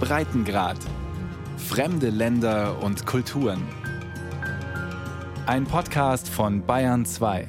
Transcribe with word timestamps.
Breitengrad. 0.00 0.78
Fremde 1.56 2.10
Länder 2.10 2.82
und 2.82 3.06
Kulturen. 3.06 3.62
Ein 5.46 5.64
Podcast 5.64 6.28
von 6.28 6.64
Bayern 6.64 7.04
2. 7.04 7.48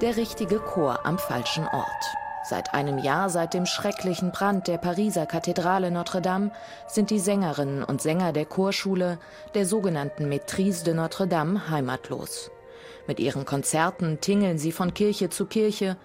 Der 0.00 0.16
richtige 0.16 0.58
Chor 0.58 1.06
am 1.06 1.18
falschen 1.18 1.66
Ort. 1.68 2.25
Seit 2.48 2.74
einem 2.74 2.98
Jahr, 2.98 3.28
seit 3.28 3.54
dem 3.54 3.66
schrecklichen 3.66 4.30
Brand 4.30 4.68
der 4.68 4.78
Pariser 4.78 5.26
Kathedrale 5.26 5.90
Notre-Dame, 5.90 6.52
sind 6.86 7.10
die 7.10 7.18
Sängerinnen 7.18 7.82
und 7.82 8.00
Sänger 8.00 8.32
der 8.32 8.44
Chorschule, 8.44 9.18
der 9.54 9.66
sogenannten 9.66 10.28
Maîtrise 10.28 10.84
de 10.84 10.94
Notre-Dame, 10.94 11.68
heimatlos. 11.70 12.52
Mit 13.08 13.18
ihren 13.18 13.46
Konzerten 13.46 14.20
tingeln 14.20 14.58
sie 14.58 14.70
von 14.70 14.94
Kirche 14.94 15.28
zu 15.28 15.46
Kirche. 15.46 15.96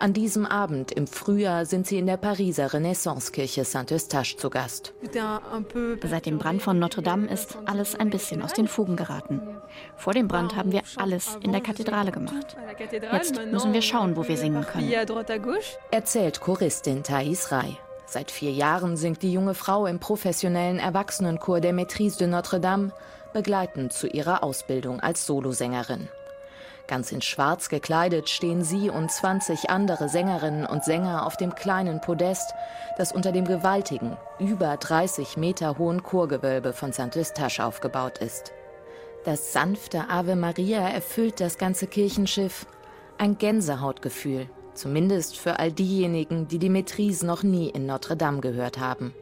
An 0.00 0.14
diesem 0.14 0.46
Abend 0.46 0.92
im 0.92 1.06
Frühjahr 1.06 1.66
sind 1.66 1.86
sie 1.86 1.98
in 1.98 2.06
der 2.06 2.16
Pariser 2.16 2.72
Renaissancekirche 2.72 3.66
Saint-Eustache 3.66 4.34
zu 4.34 4.48
Gast. 4.48 4.94
Seit 6.02 6.24
dem 6.24 6.38
Brand 6.38 6.62
von 6.62 6.78
Notre 6.78 7.02
Dame 7.02 7.28
ist 7.28 7.58
alles 7.66 7.96
ein 7.96 8.08
bisschen 8.08 8.40
aus 8.40 8.54
den 8.54 8.66
Fugen 8.66 8.96
geraten. 8.96 9.42
Vor 9.96 10.14
dem 10.14 10.26
Brand 10.26 10.56
haben 10.56 10.72
wir 10.72 10.80
alles 10.96 11.36
in 11.42 11.52
der 11.52 11.60
Kathedrale 11.60 12.12
gemacht. 12.12 12.56
Jetzt 13.12 13.38
müssen 13.52 13.74
wir 13.74 13.82
schauen, 13.82 14.16
wo 14.16 14.26
wir 14.26 14.38
singen 14.38 14.64
können. 14.64 14.90
Erzählt 15.90 16.40
Choristin 16.40 17.02
Thais 17.02 17.52
Rai. 17.52 17.76
Seit 18.06 18.30
vier 18.30 18.52
Jahren 18.52 18.96
singt 18.96 19.22
die 19.22 19.34
junge 19.34 19.52
Frau 19.52 19.84
im 19.84 19.98
professionellen 20.00 20.78
Erwachsenenchor 20.78 21.60
der 21.60 21.74
Maîtrise 21.74 22.16
de 22.16 22.26
Notre-Dame, 22.26 22.92
begleitend 23.34 23.92
zu 23.92 24.06
ihrer 24.06 24.42
Ausbildung 24.42 25.00
als 25.00 25.26
Solosängerin. 25.26 26.08
Ganz 26.90 27.12
in 27.12 27.22
Schwarz 27.22 27.68
gekleidet 27.68 28.28
stehen 28.28 28.64
sie 28.64 28.90
und 28.90 29.12
20 29.12 29.70
andere 29.70 30.08
Sängerinnen 30.08 30.66
und 30.66 30.82
Sänger 30.82 31.24
auf 31.24 31.36
dem 31.36 31.54
kleinen 31.54 32.00
Podest, 32.00 32.52
das 32.98 33.12
unter 33.12 33.30
dem 33.30 33.44
gewaltigen, 33.44 34.16
über 34.40 34.76
30 34.76 35.36
Meter 35.36 35.78
hohen 35.78 36.02
Chorgewölbe 36.02 36.72
von 36.72 36.90
Saint-Eustache 36.90 37.64
aufgebaut 37.64 38.18
ist. 38.18 38.52
Das 39.24 39.52
sanfte 39.52 40.08
Ave 40.08 40.34
Maria 40.34 40.80
erfüllt 40.80 41.38
das 41.38 41.58
ganze 41.58 41.86
Kirchenschiff. 41.86 42.66
Ein 43.18 43.38
Gänsehautgefühl, 43.38 44.50
zumindest 44.74 45.38
für 45.38 45.60
all 45.60 45.70
diejenigen, 45.70 46.48
die 46.48 46.58
die 46.58 46.70
Maîtrise 46.70 47.24
noch 47.24 47.44
nie 47.44 47.68
in 47.68 47.86
Notre 47.86 48.16
Dame 48.16 48.40
gehört 48.40 48.80
haben. 48.80 49.14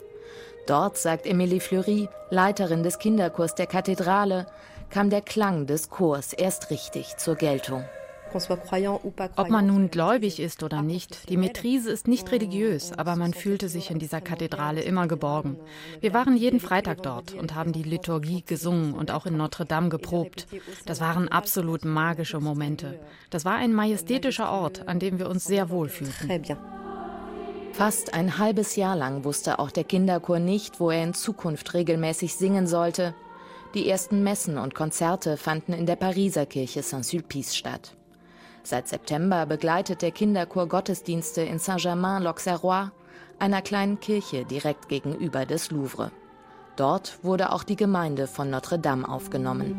Dort, 0.67 0.97
sagt 0.97 1.27
Emilie 1.27 1.61
Fleury, 1.61 2.09
Leiterin 2.31 2.83
des 2.83 2.99
Kinderchors 2.99 3.55
der 3.55 3.67
Kathedrale, 3.67 4.47
kam 4.91 5.11
der 5.11 5.21
Klang 5.21 5.67
des 5.67 5.91
Chors 5.91 6.33
erst 6.33 6.71
richtig 6.71 7.17
zur 7.17 7.37
Geltung. 7.37 7.85
Ob 9.37 9.49
man 9.49 9.67
nun 9.67 9.91
gläubig 9.91 10.39
ist 10.41 10.63
oder 10.63 10.83
nicht, 10.83 11.29
die 11.31 11.37
Metrise 11.37 11.91
ist 11.91 12.09
nicht 12.09 12.31
religiös, 12.31 12.93
aber 12.93 13.17
man 13.17 13.33
fühlte 13.33 13.69
sich 13.69 13.91
in 13.91 13.99
dieser 13.99 14.21
Kathedrale 14.21 14.83
immer 14.83 15.07
geborgen. 15.09 15.57
Wir 16.01 16.13
waren 16.13 16.37
jeden 16.37 16.61
Freitag 16.61 17.03
dort 17.03 17.33
und 17.33 17.55
haben 17.55 17.73
die 17.73 17.83
Liturgie 17.83 18.43
gesungen 18.43 18.93
und 18.93 19.11
auch 19.11 19.27
in 19.27 19.37
Notre 19.37 19.65
Dame 19.65 19.89
geprobt. 19.89 20.47
Das 20.85 21.01
waren 21.01 21.29
absolut 21.29 21.85
magische 21.85 22.41
Momente. 22.41 23.01
Das 23.31 23.45
war 23.45 23.55
ein 23.55 23.73
majestätischer 23.73 24.51
Ort, 24.51 24.87
an 24.89 24.99
dem 24.99 25.19
wir 25.19 25.29
uns 25.29 25.45
sehr 25.45 25.71
wohl 25.71 25.89
fühlten. 25.89 26.57
Fast 27.73 28.13
ein 28.13 28.39
halbes 28.39 28.77
Jahr 28.77 28.97
lang 28.97 29.25
wusste 29.25 29.59
auch 29.59 29.71
der 29.71 29.85
Kinderchor 29.85 30.39
nicht, 30.39 30.81
wo 30.81 30.91
er 30.91 31.05
in 31.05 31.15
Zukunft 31.15 31.75
regelmäßig 31.75 32.35
singen 32.35 32.67
sollte. 32.67 33.15
Die 33.75 33.89
ersten 33.89 34.23
Messen 34.23 34.57
und 34.57 34.75
Konzerte 34.75 35.37
fanden 35.37 35.75
in 35.75 35.85
der 35.85 35.97
Pariser 35.97 36.47
Kirche 36.47 36.83
Saint-Sulpice 36.83 37.55
statt. 37.55 37.95
Seit 38.63 38.89
September 38.89 39.45
begleitet 39.45 40.01
der 40.01 40.11
Kinderchor 40.11 40.69
Gottesdienste 40.69 41.43
in 41.43 41.59
Saint-Germain-l'Auxerrois, 41.59 42.91
einer 43.39 43.61
kleinen 43.61 44.01
Kirche 44.01 44.47
direkt 44.47 44.89
gegenüber 44.89 45.45
des 45.45 45.71
Louvre. 45.71 46.11
Dort 46.77 47.19
wurde 47.23 47.53
auch 47.53 47.63
die 47.63 47.77
Gemeinde 47.77 48.27
von 48.27 48.49
Notre 48.49 48.79
Dame 48.79 49.07
aufgenommen. 49.07 49.77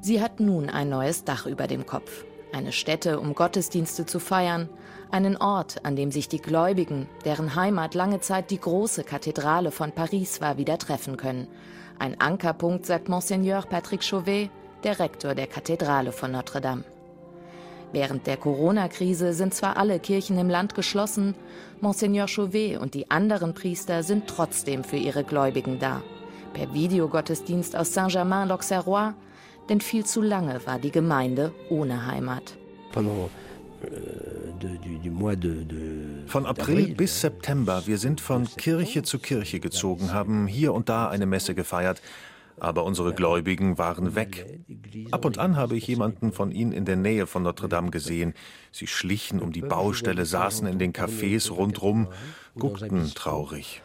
Sie 0.00 0.22
hat 0.22 0.38
nun 0.38 0.70
ein 0.70 0.88
neues 0.88 1.24
Dach 1.24 1.46
über 1.46 1.66
dem 1.66 1.84
Kopf, 1.84 2.24
eine 2.52 2.72
Stätte, 2.72 3.20
um 3.20 3.34
Gottesdienste 3.34 4.06
zu 4.06 4.18
feiern, 4.18 4.68
einen 5.10 5.36
Ort, 5.36 5.84
an 5.84 5.96
dem 5.96 6.10
sich 6.10 6.28
die 6.28 6.40
Gläubigen, 6.40 7.08
deren 7.24 7.54
Heimat 7.54 7.94
lange 7.94 8.20
Zeit 8.20 8.50
die 8.50 8.60
große 8.60 9.04
Kathedrale 9.04 9.70
von 9.70 9.92
Paris 9.92 10.40
war, 10.40 10.56
wieder 10.56 10.78
treffen 10.78 11.16
können. 11.16 11.48
Ein 11.98 12.20
Ankerpunkt, 12.20 12.86
sagt 12.86 13.08
Monseigneur 13.08 13.62
Patrick 13.62 14.02
Chauvet, 14.02 14.50
der 14.84 14.98
Rektor 14.98 15.34
der 15.34 15.46
Kathedrale 15.46 16.12
von 16.12 16.30
Notre 16.32 16.60
Dame. 16.60 16.84
Während 17.92 18.26
der 18.26 18.36
Corona-Krise 18.36 19.32
sind 19.32 19.52
zwar 19.52 19.76
alle 19.76 19.98
Kirchen 19.98 20.38
im 20.38 20.48
Land 20.48 20.74
geschlossen, 20.74 21.34
Monseigneur 21.80 22.28
Chauvet 22.28 22.78
und 22.78 22.94
die 22.94 23.10
anderen 23.10 23.52
Priester 23.52 24.02
sind 24.04 24.28
trotzdem 24.28 24.84
für 24.84 24.96
ihre 24.96 25.24
Gläubigen 25.24 25.80
da. 25.80 26.02
Per 26.52 26.72
Videogottesdienst 26.72 27.74
aus 27.74 27.92
Saint-Germain-l'Auxerrois, 27.92 29.14
denn 29.70 29.80
viel 29.80 30.04
zu 30.04 30.20
lange 30.20 30.60
war 30.66 30.78
die 30.78 30.90
Gemeinde 30.90 31.54
ohne 31.70 32.06
Heimat. 32.06 32.58
Von 36.26 36.44
April 36.44 36.94
bis 36.94 37.20
September, 37.20 37.86
wir 37.86 37.96
sind 37.96 38.20
von 38.20 38.44
Kirche 38.44 39.02
zu 39.02 39.18
Kirche 39.18 39.60
gezogen, 39.60 40.12
haben 40.12 40.46
hier 40.46 40.74
und 40.74 40.90
da 40.90 41.08
eine 41.08 41.24
Messe 41.24 41.54
gefeiert, 41.54 42.02
aber 42.58 42.84
unsere 42.84 43.14
Gläubigen 43.14 43.78
waren 43.78 44.14
weg. 44.14 44.60
Ab 45.12 45.24
und 45.24 45.38
an 45.38 45.56
habe 45.56 45.76
ich 45.78 45.86
jemanden 45.86 46.32
von 46.32 46.50
ihnen 46.50 46.72
in 46.72 46.84
der 46.84 46.96
Nähe 46.96 47.26
von 47.26 47.42
Notre 47.42 47.68
Dame 47.68 47.90
gesehen. 47.90 48.34
Sie 48.70 48.86
schlichen 48.86 49.40
um 49.40 49.52
die 49.52 49.62
Baustelle, 49.62 50.26
saßen 50.26 50.66
in 50.66 50.78
den 50.78 50.92
Cafés 50.92 51.50
rundrum, 51.50 52.08
guckten 52.58 53.14
traurig. 53.14 53.82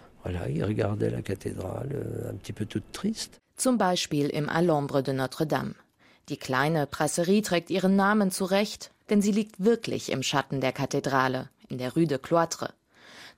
Zum 3.55 3.77
Beispiel 3.77 4.27
im 4.29 4.49
Alhambra 4.49 5.01
de 5.01 5.13
Notre 5.13 5.47
Dame. 5.47 5.75
Die 6.27 6.37
kleine 6.37 6.87
Brasserie 6.87 7.41
trägt 7.41 7.69
ihren 7.69 7.95
Namen 7.95 8.29
zurecht, 8.29 8.91
denn 9.09 9.21
sie 9.21 9.31
liegt 9.31 9.63
wirklich 9.63 10.11
im 10.11 10.23
Schatten 10.23 10.59
der 10.59 10.73
Kathedrale, 10.73 11.49
in 11.69 11.77
der 11.77 11.93
Rue 11.93 12.07
de 12.07 12.17
Cloître. 12.17 12.73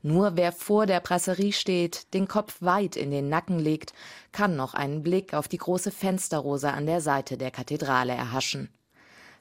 Nur 0.01 0.35
wer 0.35 0.51
vor 0.51 0.85
der 0.88 1.01
Brasserie 1.01 1.51
steht, 1.51 2.13
den 2.13 2.28
Kopf 2.28 2.57
weit 2.61 2.95
in 2.95 3.11
den 3.11 3.29
Nacken 3.29 3.59
legt, 3.59 3.94
kann 4.31 4.55
noch 4.55 4.73
einen 4.73 5.03
Blick 5.03 5.33
auf 5.33 5.47
die 5.47 5.57
große 5.57 5.91
Fensterrose 5.91 6.72
an 6.72 6.85
der 6.88 7.01
Seite 7.01 7.38
der 7.38 7.51
Kathedrale 7.51 8.13
erhaschen. 8.13 8.69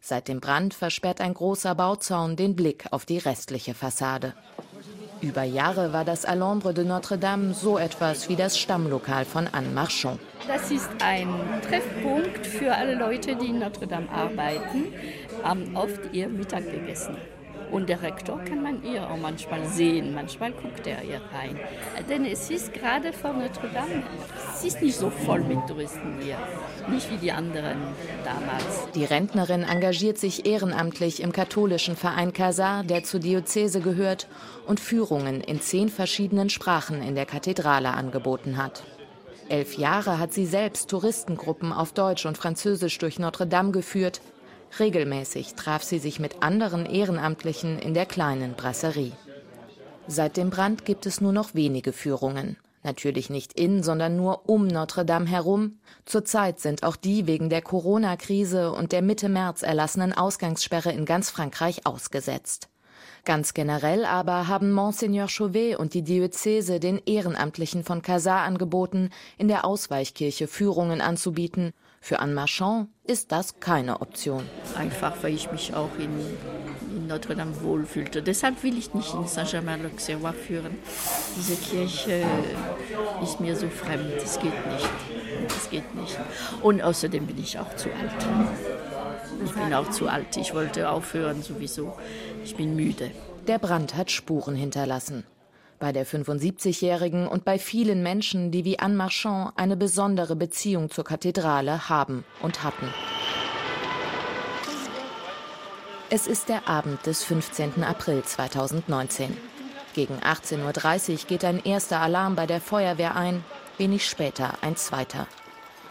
Seit 0.00 0.28
dem 0.28 0.40
Brand 0.40 0.74
versperrt 0.74 1.20
ein 1.20 1.34
großer 1.34 1.74
Bauzaun 1.74 2.36
den 2.36 2.54
Blick 2.54 2.86
auf 2.90 3.06
die 3.06 3.18
restliche 3.18 3.74
Fassade. 3.74 4.34
Über 5.20 5.44
Jahre 5.44 5.92
war 5.92 6.04
das 6.04 6.24
Alhambra 6.24 6.72
de 6.72 6.84
Notre 6.84 7.16
Dame 7.16 7.54
so 7.54 7.78
etwas 7.78 8.28
wie 8.28 8.36
das 8.36 8.58
Stammlokal 8.58 9.24
von 9.24 9.48
Anne 9.50 9.68
Marchand. 9.68 10.20
Das 10.46 10.70
ist 10.70 10.90
ein 11.02 11.28
Treffpunkt 11.66 12.46
für 12.46 12.74
alle 12.74 12.94
Leute, 12.94 13.34
die 13.36 13.46
in 13.46 13.58
Notre 13.58 13.86
Dame 13.86 14.10
arbeiten, 14.10 14.92
haben 15.42 15.74
oft 15.74 16.00
ihr 16.12 16.28
Mittag 16.28 16.70
gegessen. 16.70 17.16
Und 17.70 17.88
der 17.88 18.02
Rektor 18.02 18.38
kann 18.44 18.62
man 18.62 18.82
ihr 18.84 19.08
auch 19.08 19.16
manchmal 19.16 19.66
sehen. 19.66 20.14
Manchmal 20.14 20.52
guckt 20.52 20.86
er 20.86 21.02
ihr 21.02 21.20
rein. 21.32 21.58
Denn 22.08 22.24
es 22.24 22.50
ist 22.50 22.72
gerade 22.72 23.12
vor 23.12 23.32
Notre 23.32 23.68
Dame, 23.68 24.02
es 24.54 24.64
ist 24.64 24.82
nicht 24.82 24.96
so 24.96 25.10
voll 25.10 25.40
mit 25.40 25.66
Touristen 25.66 26.18
hier. 26.20 26.36
Nicht 26.88 27.10
wie 27.10 27.16
die 27.16 27.32
anderen 27.32 27.78
damals. 28.24 28.88
Die 28.94 29.04
Rentnerin 29.04 29.62
engagiert 29.62 30.18
sich 30.18 30.46
ehrenamtlich 30.46 31.22
im 31.22 31.32
katholischen 31.32 31.96
Verein 31.96 32.32
Casar, 32.32 32.84
der 32.84 33.02
zur 33.04 33.20
Diözese 33.20 33.80
gehört 33.80 34.28
und 34.66 34.80
Führungen 34.80 35.40
in 35.40 35.60
zehn 35.60 35.88
verschiedenen 35.88 36.50
Sprachen 36.50 37.02
in 37.02 37.14
der 37.14 37.26
Kathedrale 37.26 37.90
angeboten 37.90 38.56
hat. 38.56 38.84
Elf 39.48 39.78
Jahre 39.78 40.18
hat 40.18 40.32
sie 40.32 40.46
selbst 40.46 40.90
Touristengruppen 40.90 41.72
auf 41.72 41.92
Deutsch 41.92 42.26
und 42.26 42.36
Französisch 42.36 42.98
durch 42.98 43.18
Notre 43.18 43.46
Dame 43.46 43.70
geführt, 43.70 44.20
Regelmäßig 44.78 45.54
traf 45.54 45.82
sie 45.82 45.98
sich 45.98 46.20
mit 46.20 46.42
anderen 46.42 46.86
Ehrenamtlichen 46.86 47.78
in 47.78 47.94
der 47.94 48.06
kleinen 48.06 48.54
Brasserie. 48.54 49.12
Seit 50.06 50.36
dem 50.36 50.50
Brand 50.50 50.84
gibt 50.84 51.06
es 51.06 51.20
nur 51.20 51.32
noch 51.32 51.54
wenige 51.54 51.92
Führungen. 51.92 52.56
Natürlich 52.82 53.30
nicht 53.30 53.58
in, 53.58 53.82
sondern 53.82 54.16
nur 54.16 54.48
um 54.48 54.68
Notre 54.68 55.04
Dame 55.04 55.26
herum. 55.26 55.80
Zurzeit 56.04 56.60
sind 56.60 56.84
auch 56.84 56.94
die 56.94 57.26
wegen 57.26 57.50
der 57.50 57.60
Corona-Krise 57.62 58.70
und 58.70 58.92
der 58.92 59.02
Mitte 59.02 59.28
März 59.28 59.62
erlassenen 59.62 60.12
Ausgangssperre 60.12 60.92
in 60.92 61.04
ganz 61.04 61.30
Frankreich 61.30 61.84
ausgesetzt. 61.84 62.68
Ganz 63.24 63.54
generell 63.54 64.04
aber 64.04 64.46
haben 64.46 64.70
Monseigneur 64.70 65.28
Chauvet 65.28 65.76
und 65.76 65.94
die 65.94 66.02
Diözese 66.02 66.78
den 66.78 67.02
Ehrenamtlichen 67.04 67.82
von 67.82 68.02
Casar 68.02 68.42
angeboten, 68.42 69.10
in 69.36 69.48
der 69.48 69.64
Ausweichkirche 69.64 70.46
Führungen 70.46 71.00
anzubieten 71.00 71.72
für 72.06 72.20
Anne 72.20 72.34
Marchand 72.34 72.88
ist 73.02 73.32
das 73.32 73.58
keine 73.58 74.00
Option. 74.00 74.44
Einfach, 74.76 75.12
weil 75.22 75.34
ich 75.34 75.50
mich 75.50 75.74
auch 75.74 75.90
in, 75.98 76.20
in 76.96 77.08
Notre-Dame 77.08 77.60
wohlfühlte. 77.62 78.22
Deshalb 78.22 78.62
will 78.62 78.78
ich 78.78 78.94
nicht 78.94 79.12
in 79.12 79.26
Saint-Germain-l'Auxerrois 79.26 80.32
führen. 80.32 80.78
Diese 81.36 81.56
Kirche 81.56 82.24
ist 83.24 83.40
mir 83.40 83.56
so 83.56 83.68
fremd, 83.68 84.22
das 84.22 84.38
geht 84.38 84.52
nicht. 84.72 84.88
Das 85.48 85.68
geht 85.68 85.94
nicht. 85.96 86.16
Und 86.62 86.80
außerdem 86.80 87.26
bin 87.26 87.38
ich 87.38 87.58
auch 87.58 87.74
zu 87.74 87.88
alt. 87.88 88.26
Ich 89.44 89.50
bin 89.50 89.74
auch 89.74 89.90
zu 89.90 90.08
alt. 90.08 90.36
Ich 90.36 90.54
wollte 90.54 90.88
aufhören 90.88 91.42
sowieso. 91.42 91.98
Ich 92.44 92.54
bin 92.54 92.76
müde. 92.76 93.10
Der 93.48 93.58
Brand 93.58 93.96
hat 93.96 94.12
Spuren 94.12 94.54
hinterlassen. 94.54 95.24
Bei 95.78 95.92
der 95.92 96.06
75-Jährigen 96.06 97.28
und 97.28 97.44
bei 97.44 97.58
vielen 97.58 98.02
Menschen, 98.02 98.50
die 98.50 98.64
wie 98.64 98.78
Anne 98.78 98.94
Marchand 98.94 99.52
eine 99.56 99.76
besondere 99.76 100.34
Beziehung 100.34 100.90
zur 100.90 101.04
Kathedrale 101.04 101.90
haben 101.90 102.24
und 102.40 102.62
hatten. 102.62 102.88
Es 106.08 106.26
ist 106.26 106.48
der 106.48 106.66
Abend 106.68 107.04
des 107.04 107.24
15. 107.24 107.84
April 107.84 108.22
2019. 108.22 109.36
Gegen 109.92 110.14
18.30 110.20 111.12
Uhr 111.12 111.18
geht 111.26 111.44
ein 111.44 111.62
erster 111.62 112.00
Alarm 112.00 112.36
bei 112.36 112.46
der 112.46 112.60
Feuerwehr 112.60 113.16
ein, 113.16 113.44
wenig 113.76 114.06
später 114.06 114.54
ein 114.62 114.76
zweiter. 114.76 115.26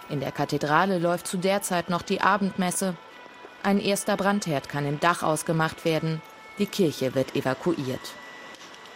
In 0.10 0.20
der 0.20 0.32
Kathedrale 0.32 1.00
läuft 1.00 1.28
zu 1.28 1.38
der 1.38 1.62
Zeit 1.62 1.90
noch 1.90 2.02
die 2.02 2.22
Abendmesse. 2.22 2.96
Ein 3.62 3.80
erster 3.80 4.18
Brandherd 4.18 4.70
kann 4.70 4.88
im 4.88 5.00
Dach 5.00 5.22
ausgemacht 5.22 5.86
werden. 5.86 6.22
Die 6.60 6.68
Kirche 6.68 7.14
wird 7.14 7.36
evakuiert. 7.36 8.14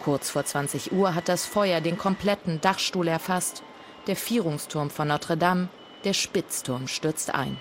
Kurz 0.02 0.30
vor 0.30 0.44
20 0.44 0.92
Uhr 0.92 1.14
hat 1.14 1.28
das 1.28 1.44
Feuer 1.44 1.80
den 1.80 1.98
kompletten 1.98 2.60
Dachstuhl 2.60 3.06
erfasst. 3.06 3.62
Der 4.06 4.16
Vierungsturm 4.16 4.88
von 4.88 5.08
Notre 5.08 5.36
Dame, 5.36 5.68
der 6.04 6.14
Spitzturm 6.14 6.88
stürzt 6.88 7.34
ein. 7.34 7.58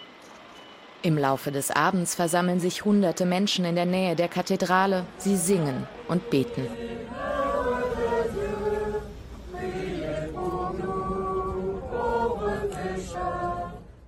Im 1.02 1.18
Laufe 1.18 1.52
des 1.52 1.72
Abends 1.72 2.16
versammeln 2.16 2.60
sich 2.60 2.86
hunderte 2.86 3.26
Menschen 3.26 3.66
in 3.66 3.76
der 3.76 3.86
Nähe 3.86 4.16
der 4.16 4.30
Kathedrale. 4.30 5.06
Sie 5.18 5.36
singen 5.36 5.88
und 6.08 6.30
beten. 6.30 6.68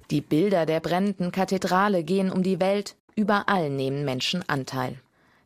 Die 0.09 0.21
Bilder 0.21 0.65
der 0.65 0.81
brennenden 0.81 1.31
Kathedrale 1.31 2.03
gehen 2.03 2.29
um 2.29 2.43
die 2.43 2.59
Welt. 2.59 2.95
Überall 3.15 3.69
nehmen 3.69 4.03
Menschen 4.03 4.43
Anteil. 4.47 4.99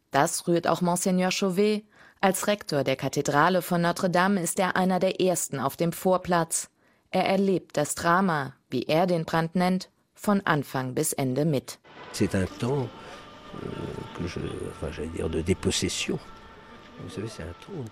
Das 0.09 0.47
rührt 0.47 0.67
auch 0.67 0.81
Monseigneur 0.81 1.29
Chauvet. 1.31 1.83
Als 2.21 2.47
Rektor 2.47 2.83
der 2.83 2.95
Kathedrale 2.95 3.61
von 3.61 3.81
Notre 3.81 4.09
Dame 4.09 4.41
ist 4.41 4.59
er 4.59 4.75
einer 4.75 4.99
der 4.99 5.21
ersten 5.21 5.59
auf 5.59 5.75
dem 5.77 5.91
Vorplatz. 5.91 6.69
Er 7.11 7.25
erlebt 7.25 7.77
das 7.77 7.95
Drama, 7.95 8.53
wie 8.69 8.83
er 8.83 9.05
den 9.05 9.25
Brand 9.25 9.55
nennt, 9.55 9.89
von 10.13 10.41
Anfang 10.41 10.95
bis 10.95 11.13
Ende 11.13 11.45
mit. 11.45 11.79
Euh, 12.19 12.87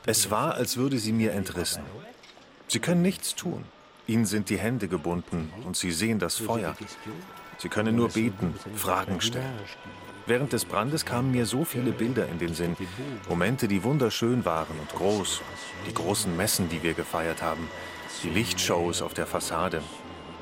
es 0.05 0.31
war, 0.31 0.53
als 0.55 0.77
würde 0.77 0.97
sie 0.97 1.11
mir 1.11 1.33
entrissen. 1.33 1.83
Sie 2.67 2.79
können 2.79 3.01
nichts 3.01 3.35
tun. 3.35 3.65
Ihnen 4.07 4.25
sind 4.25 4.49
die 4.49 4.57
Hände 4.57 4.87
gebunden 4.87 5.53
und 5.65 5.77
sie 5.77 5.91
sehen 5.91 6.19
das 6.19 6.37
Feuer. 6.37 6.75
Sie 7.57 7.69
können 7.69 7.95
nur 7.95 8.09
beten, 8.09 8.55
Fragen 8.75 9.21
stellen. 9.21 9.59
Während 10.25 10.53
des 10.53 10.63
Brandes 10.63 11.05
kamen 11.05 11.31
mir 11.31 11.45
so 11.45 11.65
viele 11.65 11.91
Bilder 11.91 12.27
in 12.29 12.39
den 12.39 12.53
Sinn. 12.53 12.77
Momente, 13.27 13.67
die 13.67 13.83
wunderschön 13.83 14.45
waren 14.45 14.79
und 14.79 14.89
groß. 14.93 15.41
Die 15.87 15.93
großen 15.93 16.35
Messen, 16.37 16.69
die 16.69 16.81
wir 16.81 16.93
gefeiert 16.93 17.41
haben. 17.41 17.67
Die 18.23 18.29
Lichtshows 18.29 19.01
auf 19.01 19.13
der 19.13 19.27
Fassade. 19.27 19.81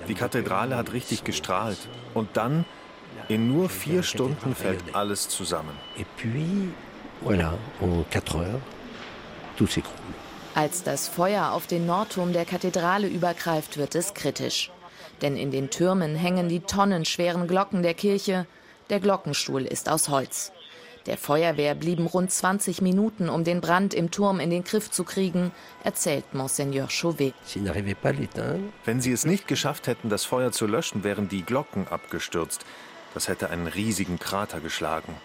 Die 0.07 0.13
Kathedrale 0.13 0.75
hat 0.77 0.93
richtig 0.93 1.23
gestrahlt. 1.23 1.79
Und 2.13 2.37
dann, 2.37 2.65
in 3.27 3.47
nur 3.47 3.69
vier 3.69 4.03
Stunden, 4.03 4.53
fällt 4.53 4.93
alles 4.93 5.29
zusammen. 5.29 5.75
Als 10.53 10.83
das 10.83 11.07
Feuer 11.07 11.51
auf 11.51 11.65
den 11.65 11.85
Nordturm 11.87 12.33
der 12.33 12.45
Kathedrale 12.45 13.07
übergreift, 13.07 13.77
wird 13.77 13.95
es 13.95 14.13
kritisch. 14.13 14.69
Denn 15.21 15.37
in 15.37 15.49
den 15.49 15.69
Türmen 15.69 16.15
hängen 16.15 16.49
die 16.49 16.59
tonnenschweren 16.59 17.47
Glocken 17.47 17.83
der 17.83 17.93
Kirche. 17.93 18.45
Der 18.89 18.99
Glockenstuhl 18.99 19.65
ist 19.65 19.89
aus 19.89 20.09
Holz. 20.09 20.51
Der 21.07 21.17
Feuerwehr 21.17 21.73
blieben 21.73 22.05
rund 22.05 22.31
20 22.31 22.81
Minuten, 22.81 23.29
um 23.29 23.43
den 23.43 23.59
Brand 23.59 23.93
im 23.93 24.11
Turm 24.11 24.39
in 24.39 24.51
den 24.51 24.63
Griff 24.63 24.91
zu 24.91 25.03
kriegen, 25.03 25.51
erzählt 25.83 26.33
Monseigneur 26.33 26.89
Chauvet. 26.89 27.33
Wenn 28.85 29.01
sie 29.01 29.11
es 29.11 29.25
nicht 29.25 29.47
geschafft 29.47 29.87
hätten, 29.87 30.09
das 30.09 30.25
Feuer 30.25 30.51
zu 30.51 30.67
löschen, 30.67 31.03
wären 31.03 31.27
die 31.27 31.43
Glocken 31.43 31.87
abgestürzt. 31.87 32.65
Das 33.15 33.27
hätte 33.27 33.49
einen 33.49 33.67
riesigen 33.67 34.19
Krater 34.19 34.59
geschlagen. 34.59 35.15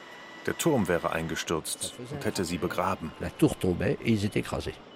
Der 0.46 0.56
Turm 0.56 0.88
wäre 0.88 1.10
eingestürzt 1.10 1.94
und 2.10 2.24
hätte 2.24 2.44
sie 2.44 2.58
begraben. 2.58 3.12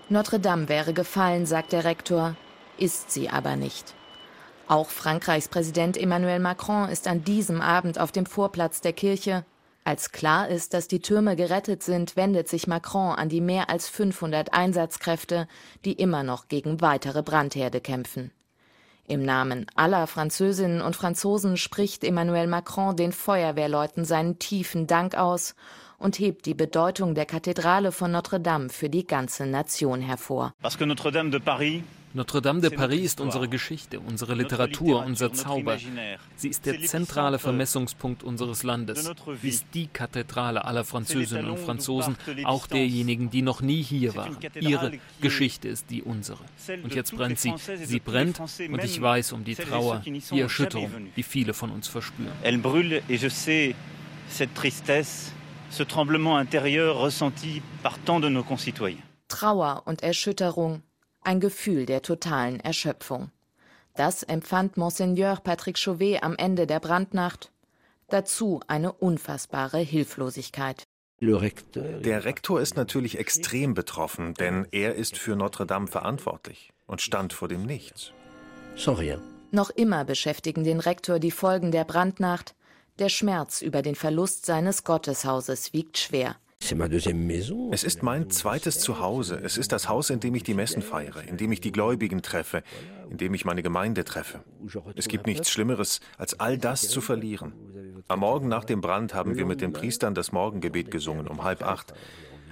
Notre 0.08 0.40
Dame 0.40 0.68
wäre 0.68 0.92
gefallen, 0.94 1.44
sagt 1.44 1.72
der 1.72 1.84
Rektor, 1.84 2.36
ist 2.78 3.10
sie 3.10 3.28
aber 3.28 3.56
nicht. 3.56 3.94
Auch 4.70 4.90
Frankreichs 4.90 5.48
Präsident 5.48 5.96
Emmanuel 5.96 6.38
Macron 6.38 6.88
ist 6.88 7.08
an 7.08 7.24
diesem 7.24 7.60
Abend 7.60 7.98
auf 7.98 8.12
dem 8.12 8.24
Vorplatz 8.24 8.80
der 8.80 8.92
Kirche 8.92 9.44
als 9.82 10.12
klar 10.12 10.46
ist, 10.46 10.74
dass 10.74 10.86
die 10.86 11.00
Türme 11.00 11.34
gerettet 11.34 11.82
sind, 11.82 12.14
wendet 12.14 12.48
sich 12.48 12.68
Macron 12.68 13.16
an 13.16 13.28
die 13.28 13.40
mehr 13.40 13.68
als 13.68 13.88
500 13.88 14.54
Einsatzkräfte, 14.54 15.48
die 15.84 15.94
immer 15.94 16.22
noch 16.22 16.46
gegen 16.46 16.80
weitere 16.80 17.24
Brandherde 17.24 17.80
kämpfen. 17.80 18.30
Im 19.08 19.24
Namen 19.24 19.66
aller 19.74 20.06
Französinnen 20.06 20.82
und 20.82 20.94
Franzosen 20.94 21.56
spricht 21.56 22.04
Emmanuel 22.04 22.46
Macron 22.46 22.94
den 22.94 23.10
Feuerwehrleuten 23.10 24.04
seinen 24.04 24.38
tiefen 24.38 24.86
Dank 24.86 25.16
aus 25.16 25.56
und 25.98 26.20
hebt 26.20 26.46
die 26.46 26.54
Bedeutung 26.54 27.16
der 27.16 27.26
Kathedrale 27.26 27.90
von 27.90 28.12
Notre 28.12 28.38
Dame 28.38 28.68
für 28.68 28.88
die 28.88 29.04
ganze 29.04 29.46
Nation 29.46 30.00
hervor. 30.00 30.54
Parce 30.62 30.78
que 30.78 30.86
Notre 30.86 31.10
Dame 31.10 31.30
de 31.30 31.40
Paris 31.40 31.82
Notre-Dame 32.12 32.60
de 32.60 32.70
Paris 32.70 33.04
ist 33.04 33.20
unsere 33.20 33.48
Geschichte, 33.48 34.00
unsere 34.00 34.34
Literatur, 34.34 35.04
unser 35.04 35.32
Zauber. 35.32 35.78
Sie 36.34 36.48
ist 36.48 36.66
der 36.66 36.80
zentrale 36.82 37.38
Vermessungspunkt 37.38 38.24
unseres 38.24 38.64
Landes. 38.64 39.10
Sie 39.40 39.48
ist 39.48 39.66
die 39.74 39.86
Kathedrale 39.86 40.64
aller 40.64 40.82
Französinnen 40.82 41.48
und 41.48 41.58
Franzosen, 41.60 42.16
auch 42.44 42.66
derjenigen, 42.66 43.30
die 43.30 43.42
noch 43.42 43.60
nie 43.62 43.82
hier 43.82 44.16
waren. 44.16 44.36
Ihre 44.58 44.92
Geschichte 45.20 45.68
ist 45.68 45.88
die 45.90 46.02
unsere. 46.02 46.40
Und 46.82 46.94
jetzt 46.94 47.14
brennt 47.14 47.38
sie. 47.38 47.54
Sie 47.84 48.00
brennt 48.00 48.40
und 48.40 48.82
ich 48.82 49.00
weiß 49.00 49.32
um 49.32 49.44
die 49.44 49.54
Trauer, 49.54 50.02
die 50.04 50.40
Erschütterung, 50.40 50.90
die 51.16 51.22
viele 51.22 51.54
von 51.54 51.70
uns 51.70 51.86
verspüren. 51.86 52.32
Elle 52.42 52.58
brûle 52.58 53.02
et 53.08 53.20
je 53.20 53.28
sais 53.28 53.74
cette 54.28 54.54
tristesse, 54.54 55.32
ce 55.70 55.84
tremblement 55.84 56.36
intérieur 56.38 57.00
ressenti 57.00 57.62
par 57.82 57.98
tant 58.04 58.20
de 58.20 58.28
nos 58.28 58.42
concitoyens. 58.42 59.02
Trauer 59.28 59.82
und 59.86 60.02
Erschütterung 60.02 60.82
ein 61.22 61.40
Gefühl 61.40 61.86
der 61.86 62.02
totalen 62.02 62.60
Erschöpfung. 62.60 63.30
Das 63.94 64.22
empfand 64.22 64.76
Monseigneur 64.76 65.36
Patrick 65.36 65.78
Chauvet 65.78 66.22
am 66.22 66.36
Ende 66.36 66.66
der 66.66 66.80
Brandnacht. 66.80 67.50
Dazu 68.08 68.60
eine 68.66 68.92
unfassbare 68.92 69.78
Hilflosigkeit. 69.78 70.84
Der 71.20 72.24
Rektor 72.24 72.60
ist 72.60 72.76
natürlich 72.76 73.18
extrem 73.18 73.74
betroffen, 73.74 74.32
denn 74.34 74.66
er 74.70 74.94
ist 74.94 75.18
für 75.18 75.36
Notre 75.36 75.66
Dame 75.66 75.86
verantwortlich 75.86 76.72
und 76.86 77.02
stand 77.02 77.34
vor 77.34 77.48
dem 77.48 77.66
Nichts. 77.66 78.12
Noch 79.50 79.70
immer 79.70 80.04
beschäftigen 80.04 80.64
den 80.64 80.80
Rektor 80.80 81.18
die 81.18 81.30
Folgen 81.30 81.72
der 81.72 81.84
Brandnacht. 81.84 82.54
Der 82.98 83.10
Schmerz 83.10 83.60
über 83.60 83.82
den 83.82 83.96
Verlust 83.96 84.46
seines 84.46 84.84
Gotteshauses 84.84 85.72
wiegt 85.74 85.98
schwer. 85.98 86.36
Es 87.72 87.84
ist 87.84 88.02
mein 88.02 88.30
zweites 88.30 88.78
Zuhause. 88.78 89.40
Es 89.42 89.56
ist 89.56 89.72
das 89.72 89.88
Haus, 89.88 90.10
in 90.10 90.20
dem 90.20 90.34
ich 90.34 90.44
die 90.44 90.54
Messen 90.54 90.82
feiere, 90.82 91.24
in 91.26 91.36
dem 91.36 91.50
ich 91.50 91.60
die 91.60 91.72
Gläubigen 91.72 92.22
treffe, 92.22 92.62
in 93.10 93.16
dem 93.16 93.34
ich 93.34 93.44
meine 93.44 93.62
Gemeinde 93.62 94.04
treffe. 94.04 94.44
Es 94.94 95.08
gibt 95.08 95.26
nichts 95.26 95.50
Schlimmeres, 95.50 96.00
als 96.16 96.38
all 96.38 96.58
das 96.58 96.82
zu 96.88 97.00
verlieren. 97.00 97.52
Am 98.08 98.20
Morgen 98.20 98.48
nach 98.48 98.64
dem 98.64 98.80
Brand 98.80 99.14
haben 99.14 99.36
wir 99.36 99.46
mit 99.46 99.60
den 99.60 99.72
Priestern 99.72 100.14
das 100.14 100.32
Morgengebet 100.32 100.90
gesungen, 100.90 101.26
um 101.26 101.42
halb 101.42 101.62
acht. 101.62 101.92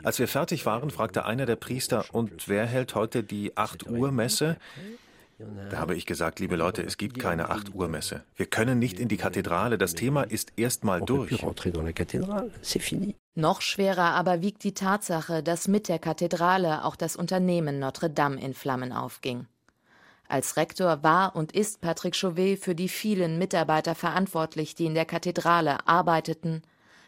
Als 0.03 0.19
wir 0.19 0.27
fertig 0.27 0.67
waren, 0.67 0.91
fragte 0.91 1.25
einer 1.25 1.47
der 1.47 1.57
Priester, 1.57 2.05
und 2.13 2.49
wer 2.49 2.67
hält 2.67 2.95
heute 2.95 3.23
die 3.23 3.57
8 3.57 3.89
Uhr 3.89 4.11
Messe? 4.11 4.57
Da 5.71 5.79
habe 5.79 5.95
ich 5.95 6.07
gesagt, 6.07 6.41
liebe 6.41 6.57
Leute, 6.57 6.83
es 6.83 6.97
gibt 6.97 7.21
keine 7.21 7.51
8 7.51 7.73
Uhr 7.75 7.89
Messe. 7.89 8.25
Wir 8.35 8.47
können 8.47 8.81
nicht 8.81 8.99
in 8.99 9.07
die 9.07 9.17
Kathedrale. 9.17 9.79
Das 9.79 9.95
Thema 9.95 10.25
ist 10.25 10.53
erstmal 10.57 11.01
durch. 11.03 11.31
Noch 13.39 13.61
schwerer 13.61 14.15
aber 14.17 14.43
wiegt 14.43 14.65
die 14.65 14.75
Tatsache, 14.75 15.45
dass 15.45 15.69
mit 15.69 15.87
der 15.87 16.01
Kathedrale 16.01 16.85
auch 16.85 16.97
das 16.97 17.15
Unternehmen 17.15 17.79
Notre 17.79 18.11
Dame 18.11 18.41
in 18.41 18.53
Flammen 18.53 18.93
aufging. 18.93 19.47
Als 20.27 20.57
Rektor 20.57 21.05
war 21.05 21.37
und 21.37 21.53
ist 21.53 21.81
Patrick 21.81 22.17
Chauvet 22.17 22.59
für 22.59 22.75
die 22.75 22.89
vielen 22.89 23.39
Mitarbeiter 23.39 23.95
verantwortlich, 23.95 24.75
die 24.75 24.87
in 24.87 24.95
der 24.95 25.05
Kathedrale 25.05 25.87
arbeiteten, 25.87 26.63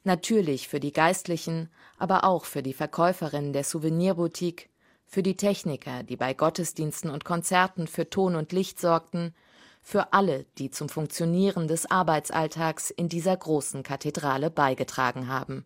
natürlich 0.04 0.68
für 0.68 0.78
die 0.78 0.92
Geistlichen, 0.92 1.68
aber 1.98 2.22
auch 2.22 2.44
für 2.44 2.62
die 2.62 2.74
Verkäuferinnen 2.74 3.52
der 3.52 3.64
Souvenirboutique, 3.64 4.70
für 5.08 5.24
die 5.24 5.36
Techniker, 5.36 6.04
die 6.04 6.16
bei 6.16 6.32
Gottesdiensten 6.32 7.10
und 7.10 7.24
Konzerten 7.24 7.88
für 7.88 8.08
Ton 8.08 8.36
und 8.36 8.52
Licht 8.52 8.78
sorgten, 8.78 9.34
für 9.82 10.12
alle, 10.12 10.46
die 10.58 10.70
zum 10.70 10.88
Funktionieren 10.88 11.66
des 11.66 11.90
Arbeitsalltags 11.90 12.90
in 12.90 13.08
dieser 13.08 13.36
großen 13.36 13.82
Kathedrale 13.82 14.52
beigetragen 14.52 15.26
haben. 15.26 15.64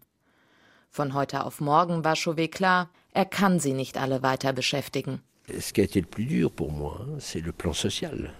Von 0.96 1.12
heute 1.12 1.44
auf 1.44 1.60
morgen 1.60 2.04
war 2.04 2.14
Chauvet 2.14 2.52
klar, 2.52 2.88
er 3.12 3.24
kann 3.24 3.58
sie 3.58 3.72
nicht 3.72 3.98
alle 3.98 4.22
weiter 4.22 4.52
beschäftigen. 4.52 5.22
Ce 5.48 5.72
qui 5.72 5.80
a 5.80 5.84
été 5.84 6.00
le 6.00 6.06
plus 6.06 6.24
dur 6.24 6.52
pour 6.52 6.70
moi, 6.70 7.04
c'est 7.18 7.44
le 7.44 7.50
plan 7.50 7.72
social. 7.72 8.30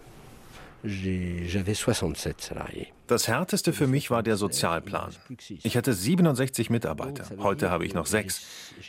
Das 3.07 3.27
härteste 3.27 3.73
für 3.73 3.87
mich 3.87 4.11
war 4.11 4.23
der 4.23 4.37
Sozialplan. 4.37 5.15
Ich 5.63 5.77
hatte 5.79 5.95
67 5.95 6.69
Mitarbeiter. 6.69 7.25
Heute 7.39 7.71
habe 7.71 7.87
ich 7.87 7.95
noch 7.95 8.07
sechs. 8.07 8.43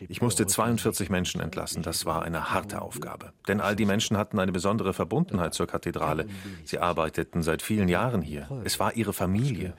Ich 0.09 0.21
musste 0.21 0.45
42 0.45 1.09
Menschen 1.09 1.39
entlassen. 1.39 1.83
Das 1.83 2.05
war 2.05 2.21
eine 2.21 2.51
harte 2.51 2.81
Aufgabe. 2.81 3.31
Denn 3.47 3.61
all 3.61 3.77
die 3.77 3.85
Menschen 3.85 4.17
hatten 4.17 4.39
eine 4.39 4.51
besondere 4.51 4.93
Verbundenheit 4.93 5.53
zur 5.53 5.67
Kathedrale. 5.67 6.27
Sie 6.65 6.79
arbeiteten 6.79 7.43
seit 7.43 7.61
vielen 7.61 7.87
Jahren 7.87 8.21
hier. 8.21 8.49
Es 8.65 8.77
war 8.77 8.95
ihre 8.95 9.13
Familie. 9.13 9.73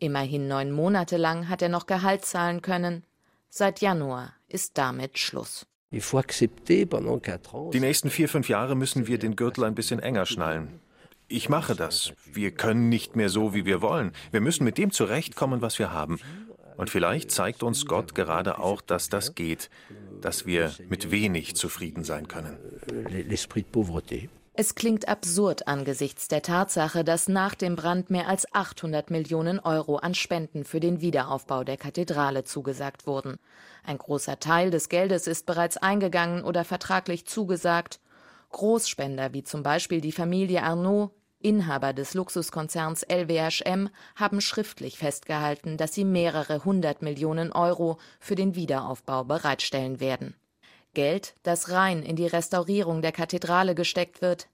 Immerhin 0.00 0.46
neun 0.46 0.70
Monate 0.70 1.16
lang 1.16 1.48
hat 1.48 1.60
er 1.60 1.68
noch 1.68 1.86
Gehalt 1.86 2.24
zahlen 2.24 2.62
können. 2.62 3.02
Seit 3.48 3.80
Januar 3.80 4.32
ist 4.46 4.78
damit 4.78 5.18
Schluss. 5.18 5.66
Die 5.90 7.80
nächsten 7.80 8.10
vier, 8.10 8.28
fünf 8.28 8.48
Jahre 8.48 8.76
müssen 8.76 9.06
wir 9.06 9.18
den 9.18 9.34
Gürtel 9.34 9.64
ein 9.64 9.74
bisschen 9.74 9.98
enger 9.98 10.26
schnallen. 10.26 10.80
Ich 11.26 11.48
mache 11.48 11.74
das. 11.74 12.12
Wir 12.32 12.52
können 12.52 12.88
nicht 12.88 13.16
mehr 13.16 13.28
so, 13.28 13.54
wie 13.54 13.64
wir 13.64 13.82
wollen. 13.82 14.12
Wir 14.30 14.40
müssen 14.40 14.64
mit 14.64 14.78
dem 14.78 14.92
zurechtkommen, 14.92 15.62
was 15.62 15.78
wir 15.78 15.92
haben. 15.92 16.20
Und 16.76 16.90
vielleicht 16.90 17.32
zeigt 17.32 17.64
uns 17.64 17.86
Gott 17.86 18.14
gerade 18.14 18.60
auch, 18.60 18.80
dass 18.80 19.08
das 19.08 19.34
geht, 19.34 19.68
dass 20.20 20.46
wir 20.46 20.72
mit 20.88 21.10
wenig 21.10 21.56
zufrieden 21.56 22.04
sein 22.04 22.28
können. 22.28 22.56
Es 24.60 24.74
klingt 24.74 25.06
absurd 25.06 25.68
angesichts 25.68 26.26
der 26.26 26.42
Tatsache, 26.42 27.04
dass 27.04 27.28
nach 27.28 27.54
dem 27.54 27.76
Brand 27.76 28.10
mehr 28.10 28.26
als 28.26 28.52
800 28.52 29.08
Millionen 29.08 29.60
Euro 29.60 29.98
an 29.98 30.16
Spenden 30.16 30.64
für 30.64 30.80
den 30.80 31.00
Wiederaufbau 31.00 31.62
der 31.62 31.76
Kathedrale 31.76 32.42
zugesagt 32.42 33.06
wurden. 33.06 33.38
Ein 33.84 33.98
großer 33.98 34.40
Teil 34.40 34.72
des 34.72 34.88
Geldes 34.88 35.28
ist 35.28 35.46
bereits 35.46 35.76
eingegangen 35.76 36.42
oder 36.42 36.64
vertraglich 36.64 37.24
zugesagt. 37.24 38.00
Großspender 38.50 39.32
wie 39.32 39.44
zum 39.44 39.62
Beispiel 39.62 40.00
die 40.00 40.10
Familie 40.10 40.64
Arnaud, 40.64 41.12
Inhaber 41.38 41.92
des 41.92 42.14
Luxuskonzerns 42.14 43.04
LWHM, 43.04 43.90
haben 44.16 44.40
schriftlich 44.40 44.98
festgehalten, 44.98 45.76
dass 45.76 45.94
sie 45.94 46.04
mehrere 46.04 46.64
hundert 46.64 47.00
Millionen 47.00 47.52
Euro 47.52 47.98
für 48.18 48.34
den 48.34 48.56
Wiederaufbau 48.56 49.22
bereitstellen 49.22 50.00
werden. 50.00 50.34
Geld, 50.94 51.34
das 51.42 51.70
rein 51.70 52.02
in 52.02 52.16
die 52.16 52.26
Restaurierung 52.26 53.02
der 53.02 53.12
Kathedrale 53.12 53.74
gesteckt 53.74 54.22
wird, 54.22 54.48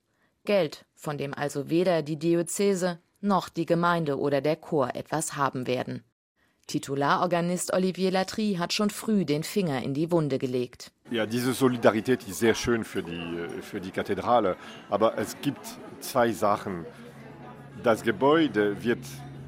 Geld, 0.45 0.85
von 0.95 1.17
dem 1.17 1.33
also 1.33 1.71
weder 1.71 2.03
die 2.03 2.19
Diözese 2.19 2.99
noch 3.21 3.49
die 3.49 3.67
Gemeinde 3.67 4.19
oder 4.19 4.41
der 4.41 4.57
Chor 4.57 4.95
etwas 4.95 5.37
haben 5.37 5.67
werden. 5.67 6.05
Titularorganist 6.67 7.73
Olivier 7.73 8.11
Latry 8.11 8.57
hat 8.59 8.73
schon 8.73 8.91
früh 8.91 9.25
den 9.25 9.43
Finger 9.43 9.83
in 9.83 9.95
die 9.95 10.11
Wunde 10.11 10.39
gelegt. 10.39 10.93
Ja, 11.11 11.27
diese 11.27 11.53
Solidarität 11.53 12.27
ist 12.27 12.39
sehr 12.39 12.55
schön 12.55 12.85
für 12.85 13.03
die, 13.03 13.47
für 13.61 13.81
die 13.81 13.91
Kathedrale, 13.91 14.57
aber 14.89 15.19
es 15.19 15.37
gibt 15.43 15.79
zwei 16.01 16.33
Sachen. 16.33 16.87
Das 17.83 18.03
Gebäude 18.03 18.83
wird 18.83 19.05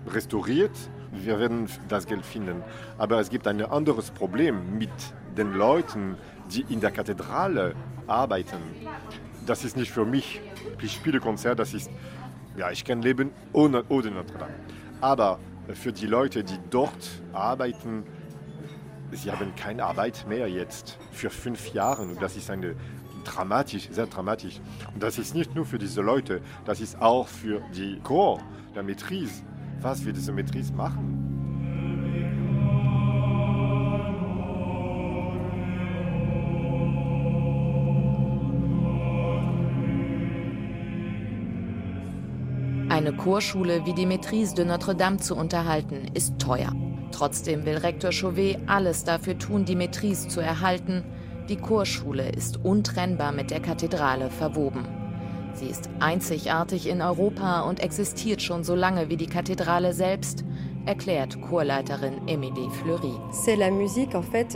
restauriert, 0.06 0.76
wir 1.24 1.38
werden 1.38 1.68
das 1.88 2.06
Geld 2.06 2.24
finden, 2.24 2.62
aber 2.98 3.20
es 3.20 3.30
gibt 3.30 3.46
ein 3.46 3.62
anderes 3.62 4.10
Problem 4.10 4.78
mit 4.78 4.90
den 5.36 5.52
Leuten, 5.52 6.16
die 6.50 6.64
in 6.68 6.80
der 6.80 6.90
Kathedrale 6.90 7.74
arbeiten. 8.06 8.58
Das 9.46 9.64
ist 9.64 9.76
nicht 9.76 9.90
für 9.90 10.04
mich, 10.04 10.40
ich 10.82 10.92
spiele 10.92 11.20
Konzert, 11.20 11.58
das 11.58 11.74
ist, 11.74 11.90
ja, 12.56 12.70
ich 12.70 12.84
kann 12.84 13.02
leben 13.02 13.30
ohne, 13.52 13.84
ohne 13.88 14.10
Notre 14.10 14.38
Dame. 14.38 14.54
Aber 15.00 15.38
für 15.74 15.92
die 15.92 16.06
Leute, 16.06 16.42
die 16.44 16.58
dort 16.70 17.22
arbeiten, 17.32 18.04
sie 19.12 19.30
haben 19.30 19.54
keine 19.54 19.84
Arbeit 19.84 20.24
mehr 20.28 20.48
jetzt 20.48 20.98
für 21.12 21.30
fünf 21.30 21.72
Jahre. 21.72 22.02
Und 22.02 22.20
das 22.20 22.36
ist 22.36 22.50
eine 22.50 22.74
dramatisch, 23.24 23.88
sehr 23.90 24.06
dramatisch. 24.06 24.60
Und 24.94 25.02
das 25.02 25.18
ist 25.18 25.34
nicht 25.34 25.54
nur 25.54 25.66
für 25.66 25.78
diese 25.78 26.00
Leute, 26.00 26.40
das 26.64 26.80
ist 26.80 27.00
auch 27.00 27.28
für 27.28 27.60
die 27.74 28.00
Chor 28.02 28.40
der 28.74 28.84
Maîtrise. 28.84 29.42
Was 29.80 30.04
wir 30.04 30.12
diese 30.12 30.32
Maîtrise 30.32 30.72
machen? 30.74 31.16
Eine 42.88 43.12
Chorschule 43.12 43.84
wie 43.84 43.92
die 43.92 44.06
Maîtrise 44.06 44.54
de 44.54 44.64
Notre-Dame 44.64 45.18
zu 45.18 45.36
unterhalten, 45.36 46.06
ist 46.14 46.38
teuer. 46.38 46.72
Trotzdem 47.12 47.64
will 47.66 47.76
Rektor 47.76 48.10
Chauvet 48.10 48.58
alles 48.66 49.04
dafür 49.04 49.38
tun, 49.38 49.64
die 49.64 49.76
Maîtrise 49.76 50.28
zu 50.28 50.40
erhalten. 50.40 51.04
Die 51.48 51.56
Chorschule 51.56 52.30
ist 52.30 52.64
untrennbar 52.64 53.32
mit 53.32 53.50
der 53.50 53.60
Kathedrale 53.60 54.30
verwoben. 54.30 55.05
Sie 55.56 55.68
ist 55.68 55.88
einzigartig 56.00 56.86
in 56.86 57.00
Europa 57.00 57.62
und 57.62 57.80
existiert 57.80 58.42
schon 58.42 58.62
so 58.62 58.74
lange 58.74 59.08
wie 59.08 59.16
die 59.16 59.26
Kathedrale 59.26 59.94
selbst, 59.94 60.44
erklärt 60.84 61.40
Chorleiterin 61.40 62.28
Emilie 62.28 62.70
Fleury. 62.70 63.14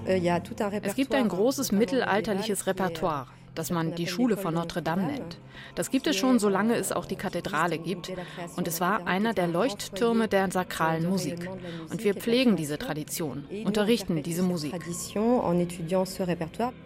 Euh, 0.07 0.79
es 0.83 0.95
gibt 0.95 1.15
ein 1.15 1.29
großes 1.29 1.73
mittelalterliches 1.73 2.67
Repertoire 2.67 3.27
das 3.55 3.71
man 3.71 3.95
die 3.95 4.07
Schule 4.07 4.37
von 4.37 4.55
Notre 4.55 4.83
Dame 4.83 5.05
nennt. 5.05 5.39
Das 5.75 5.91
gibt 5.91 6.07
es 6.07 6.17
schon, 6.17 6.39
solange 6.39 6.75
es 6.75 6.93
auch 6.93 7.05
die 7.05 7.17
Kathedrale 7.17 7.79
gibt. 7.79 8.11
Und 8.57 8.69
es 8.69 8.81
war 8.81 9.07
einer 9.07 9.35
der 9.35 9.47
Leuchttürme 9.47 10.29
der 10.29 10.51
sakralen 10.51 11.09
Musik. 11.09 11.49
Und 11.91 12.05
wir 12.05 12.15
pflegen 12.15 12.57
diese 12.57 12.79
Tradition, 12.79 13.45
unterrichten 13.65 14.23
diese 14.23 14.43
Musik. 14.43 14.75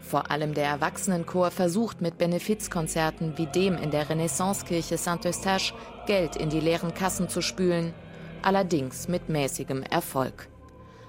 Vor 0.01 0.31
allem 0.31 0.55
der 0.55 0.67
Erwachsenenchor 0.67 1.51
versucht 1.51 2.01
mit 2.01 2.19
Benefizkonzerten 2.19 3.39
wie 3.39 3.47
dem 3.47 3.77
in 3.77 3.91
der 3.91 4.09
Renaissancekirche 4.09 4.99
Saint-Eustache 4.99 5.75
Geld 6.07 6.37
in 6.37 6.51
die 6.51 6.61
leeren 6.61 6.95
Kassen 6.95 7.29
zu 7.29 7.41
spülen, 7.41 7.95
allerdings 8.43 9.09
mit 9.09 9.29
mäßigem 9.29 9.83
Erfolg. 9.83 10.49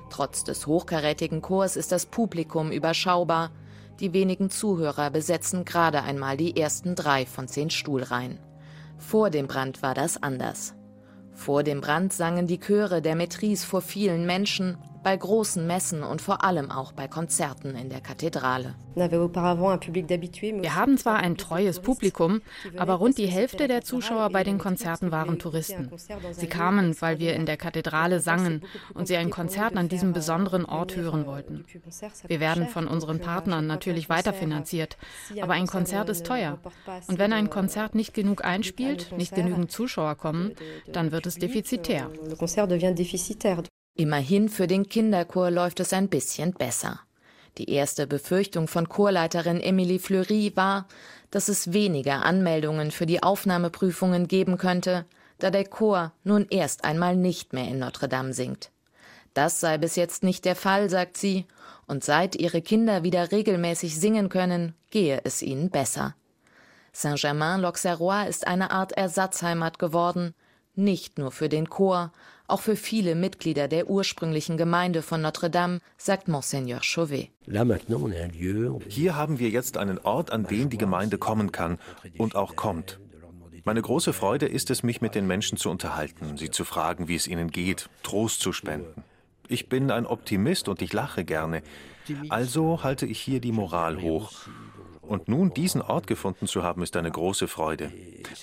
Trotz 0.10 0.44
des 0.44 0.68
hochkarätigen 0.68 1.42
Chors 1.42 1.76
ist 1.76 1.92
das 1.92 2.06
Publikum 2.06 2.72
überschaubar. 2.72 3.52
Die 4.00 4.12
wenigen 4.12 4.50
Zuhörer 4.50 5.10
besetzen 5.10 5.64
gerade 5.64 6.04
einmal 6.04 6.36
die 6.36 6.58
ersten 6.60 6.96
drei 6.96 7.26
von 7.26 7.48
zehn 7.48 7.70
Stuhlreihen. 7.70 8.40
Vor 8.98 9.30
dem 9.30 9.48
Brand 9.48 9.82
war 9.82 9.94
das 9.94 10.22
anders. 10.22 10.74
Vor 11.34 11.64
dem 11.64 11.82
Brand 11.82 12.14
sangen 12.14 12.48
die 12.48 12.60
Chöre 12.60 13.02
der 13.02 13.16
Maîtrise 13.16 13.66
vor 13.66 13.82
vielen 13.82 14.26
Menschen, 14.26 14.78
bei 15.06 15.16
großen 15.16 15.68
Messen 15.68 16.02
und 16.02 16.20
vor 16.20 16.44
allem 16.44 16.72
auch 16.72 16.92
bei 16.92 17.08
Konzerten 17.08 17.76
in 17.76 17.90
der 17.90 18.02
Kathedrale. 18.02 18.74
Wir 18.96 20.76
haben 20.76 20.98
zwar 20.98 21.18
ein 21.18 21.38
treues 21.38 21.80
Publikum, 21.80 22.42
aber 22.76 22.96
rund 22.96 23.20
die 23.20 23.28
Hälfte 23.28 23.68
der 23.68 23.84
Zuschauer 23.84 24.32
bei 24.32 24.44
den 24.44 24.58
Konzerten 24.58 25.12
waren 25.12 25.38
Touristen. 25.38 25.92
Sie 26.32 26.48
kamen, 26.48 27.00
weil 27.02 27.20
wir 27.20 27.36
in 27.36 27.46
der 27.46 27.58
Kathedrale 27.58 28.20
sangen 28.20 28.64
und 28.96 29.08
sie 29.08 29.16
ein 29.16 29.30
Konzert 29.30 29.78
an 29.78 29.90
diesem 29.90 30.12
besonderen 30.12 30.66
Ort 30.66 30.96
hören 30.96 31.28
wollten. 31.28 31.66
Wir 32.26 32.40
werden 32.40 32.68
von 32.68 32.88
unseren 32.88 33.20
Partnern 33.20 33.68
natürlich 33.68 34.10
weiterfinanziert, 34.10 34.98
aber 35.40 35.54
ein 35.54 35.68
Konzert 35.68 36.10
ist 36.10 36.26
teuer. 36.26 36.58
Und 37.06 37.20
wenn 37.20 37.32
ein 37.32 37.52
Konzert 37.52 37.94
nicht 37.94 38.16
genug 38.16 38.44
einspielt, 38.44 39.14
nicht 39.16 39.36
genügend 39.36 39.70
Zuschauer 39.70 40.16
kommen, 40.16 40.56
dann 40.92 41.12
wird 41.12 41.28
es 41.28 41.36
defizitär. 41.36 42.10
Immerhin 43.98 44.50
für 44.50 44.68
den 44.68 44.90
Kinderchor 44.90 45.52
läuft 45.52 45.80
es 45.80 45.94
ein 45.94 46.10
bisschen 46.10 46.54
besser. 46.54 47.00
Die 47.58 47.70
erste 47.70 48.08
Befürchtung 48.08 48.68
von 48.68 48.90
Chorleiterin 48.90 49.62
Emilie 49.62 50.00
Fleury 50.00 50.52
war, 50.56 50.88
dass 51.32 51.48
es 51.48 51.72
weniger 51.72 52.26
Anmeldungen 52.26 52.92
für 52.92 53.06
die 53.06 53.24
Aufnahmeprüfungen 53.24 54.28
geben 54.28 54.58
könnte, 54.58 55.06
da 55.40 55.50
der 55.50 55.64
Chor 55.64 56.12
nun 56.26 56.46
erst 56.50 56.84
einmal 56.84 57.16
nicht 57.16 57.54
mehr 57.54 57.70
in 57.70 57.80
Notre 57.80 58.10
Dame 58.10 58.34
singt. 58.34 58.70
Das 59.34 59.62
sei 59.62 59.78
bis 59.78 59.96
jetzt 59.96 60.24
nicht 60.24 60.44
der 60.44 60.56
Fall, 60.58 60.90
sagt 60.90 61.16
sie, 61.16 61.46
und 61.88 62.04
seit 62.04 62.36
ihre 62.36 62.62
Kinder 62.62 63.04
wieder 63.04 63.32
regelmäßig 63.32 63.98
singen 63.98 64.28
können, 64.28 64.74
gehe 64.90 65.22
es 65.24 65.42
ihnen 65.42 65.70
besser. 65.70 66.16
Saint-Germain-l'Auxerrois 66.92 68.28
ist 68.28 68.48
eine 68.48 68.72
Art 68.72 68.94
Ersatzheimat 68.94 69.80
geworden, 69.80 70.34
nicht 70.74 71.18
nur 71.18 71.32
für 71.32 71.50
den 71.50 71.70
Chor, 71.70 72.12
auch 72.48 72.62
für 72.62 72.76
viele 72.76 73.16
Mitglieder 73.16 73.68
der 73.68 73.90
ursprünglichen 73.90 74.58
Gemeinde 74.58 75.02
von 75.02 75.22
Notre 75.22 75.50
Dame, 75.50 75.80
sagt 75.98 76.28
Monseigneur 76.28 76.82
Chauvet. 76.84 77.30
Hier 78.88 79.16
haben 79.16 79.40
wir 79.40 79.50
jetzt 79.50 79.78
einen 79.78 80.00
Ort, 80.00 80.32
an 80.32 80.44
den 80.46 80.70
die 80.70 80.78
Gemeinde 80.78 81.18
kommen 81.18 81.52
kann 81.52 81.80
und 82.18 82.36
auch 82.36 82.56
kommt. 82.56 83.00
Meine 83.64 83.82
große 83.82 84.14
Freude 84.14 84.46
ist 84.46 84.70
es, 84.70 84.84
mich 84.84 85.02
mit 85.02 85.16
den 85.16 85.26
Menschen 85.26 85.58
zu 85.58 85.72
unterhalten, 85.72 86.38
sie 86.38 86.52
zu 86.52 86.66
fragen, 86.66 87.08
wie 87.08 87.16
es 87.16 87.28
ihnen 87.28 87.50
geht, 87.50 87.90
Trost 88.04 88.42
zu 88.42 88.54
spenden. 88.54 89.04
Ich 89.48 89.70
bin 89.70 89.90
ein 89.90 90.06
Optimist 90.06 90.70
und 90.70 90.82
ich 90.82 90.94
lache 90.94 91.26
gerne. 91.26 91.64
Also 92.30 92.84
halte 92.84 93.08
ich 93.08 93.20
hier 93.20 93.40
die 93.40 93.52
Moral 93.52 94.02
hoch. 94.02 94.32
Und 95.02 95.28
nun 95.28 95.54
diesen 95.54 95.82
Ort 95.82 96.08
gefunden 96.08 96.48
zu 96.48 96.64
haben, 96.64 96.82
ist 96.82 96.96
eine 96.96 97.12
große 97.12 97.48
Freude. 97.48 97.92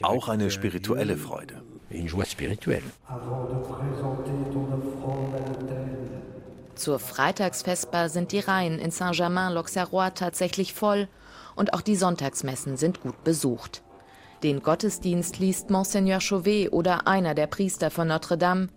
Auch 0.02 0.28
eine 0.28 0.50
spirituelle 0.50 1.16
Freude. 1.16 1.62
Une 1.94 2.08
joie 2.08 2.24
spirituelle. 2.24 2.82
Avant 3.08 3.44
de 3.44 3.60
présenter 3.62 4.30
ton 4.52 4.66
offrande 4.72 5.34
à 5.34 5.48
l'autel, 5.48 6.02
Zur 6.74 6.98
Freitagsfestbar 6.98 8.08
sind 8.08 8.32
die 8.32 8.40
Reihen 8.40 8.78
in 8.78 8.90
Saint-Germain-l'Auxerrois 8.90 10.10
tatsächlich 10.14 10.72
voll 10.72 11.06
und 11.54 11.74
auch 11.74 11.82
die 11.82 11.96
Sonntagsmessen 11.96 12.76
sind 12.76 13.02
gut 13.02 13.22
besucht. 13.24 13.82
Den 14.42 14.62
Gottesdienst 14.62 15.38
liest 15.38 15.70
Monseigneur 15.70 16.20
Chauvet 16.20 16.72
oder 16.72 17.06
einer 17.06 17.34
der 17.34 17.46
Priester 17.46 17.90
von 17.90 18.08
Notre-Dame. 18.08 18.68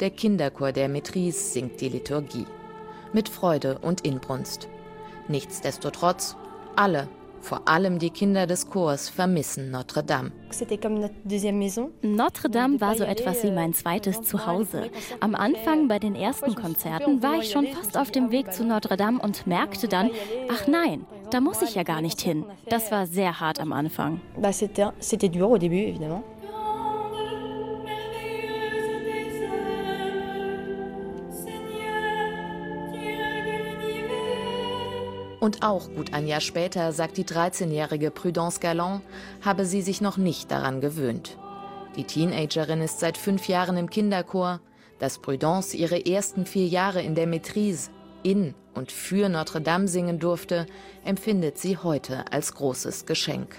Der 0.00 0.10
Kinderchor 0.10 0.72
der 0.72 0.90
Maîtrise 0.90 1.52
singt 1.52 1.80
die 1.80 1.88
Liturgie. 1.88 2.46
Mit 3.12 3.28
Freude 3.28 3.78
und 3.78 4.02
Inbrunst. 4.02 4.68
Nichtsdestotrotz, 5.28 6.36
alle 6.76 7.08
vor 7.44 7.68
allem 7.68 7.98
die 7.98 8.10
Kinder 8.10 8.46
des 8.46 8.68
Chors 8.70 9.08
vermissen 9.08 9.70
Notre 9.70 10.02
Dame. 10.02 10.32
Notre 12.02 12.50
Dame 12.50 12.80
war 12.80 12.96
so 12.96 13.04
etwas 13.04 13.44
wie 13.44 13.50
mein 13.50 13.74
zweites 13.74 14.22
Zuhause. 14.22 14.90
Am 15.20 15.34
Anfang 15.34 15.88
bei 15.88 15.98
den 15.98 16.14
ersten 16.14 16.54
Konzerten 16.54 17.22
war 17.22 17.36
ich 17.38 17.50
schon 17.50 17.66
fast 17.66 17.96
auf 17.96 18.10
dem 18.10 18.30
Weg 18.30 18.52
zu 18.52 18.64
Notre 18.64 18.96
Dame 18.96 19.20
und 19.20 19.46
merkte 19.46 19.88
dann, 19.88 20.10
ach 20.48 20.66
nein, 20.66 21.06
da 21.30 21.40
muss 21.40 21.62
ich 21.62 21.74
ja 21.74 21.82
gar 21.82 22.00
nicht 22.00 22.20
hin. 22.20 22.44
Das 22.68 22.90
war 22.90 23.06
sehr 23.06 23.40
hart 23.40 23.60
am 23.60 23.72
Anfang. 23.72 24.20
C'était 25.00 25.28
dur 25.28 25.48
au 25.48 25.58
début, 25.58 25.88
évidemment. 25.88 26.22
Und 35.44 35.62
auch 35.62 35.90
gut 35.94 36.14
ein 36.14 36.26
Jahr 36.26 36.40
später 36.40 36.90
sagt 36.94 37.18
die 37.18 37.24
13-jährige 37.26 38.10
Prudence 38.10 38.60
Galland, 38.60 39.02
habe 39.44 39.66
sie 39.66 39.82
sich 39.82 40.00
noch 40.00 40.16
nicht 40.16 40.50
daran 40.50 40.80
gewöhnt. 40.80 41.36
Die 41.96 42.04
Teenagerin 42.04 42.80
ist 42.80 42.98
seit 42.98 43.18
fünf 43.18 43.46
Jahren 43.46 43.76
im 43.76 43.90
Kinderchor. 43.90 44.60
Dass 45.00 45.18
Prudence 45.18 45.74
ihre 45.74 46.06
ersten 46.06 46.46
vier 46.46 46.66
Jahre 46.66 47.02
in 47.02 47.14
der 47.14 47.28
Maîtrise 47.28 47.90
in 48.22 48.54
und 48.72 48.90
für 48.90 49.28
Notre 49.28 49.60
Dame 49.60 49.86
singen 49.86 50.18
durfte, 50.18 50.66
empfindet 51.04 51.58
sie 51.58 51.76
heute 51.76 52.24
als 52.32 52.54
großes 52.54 53.04
Geschenk. 53.04 53.54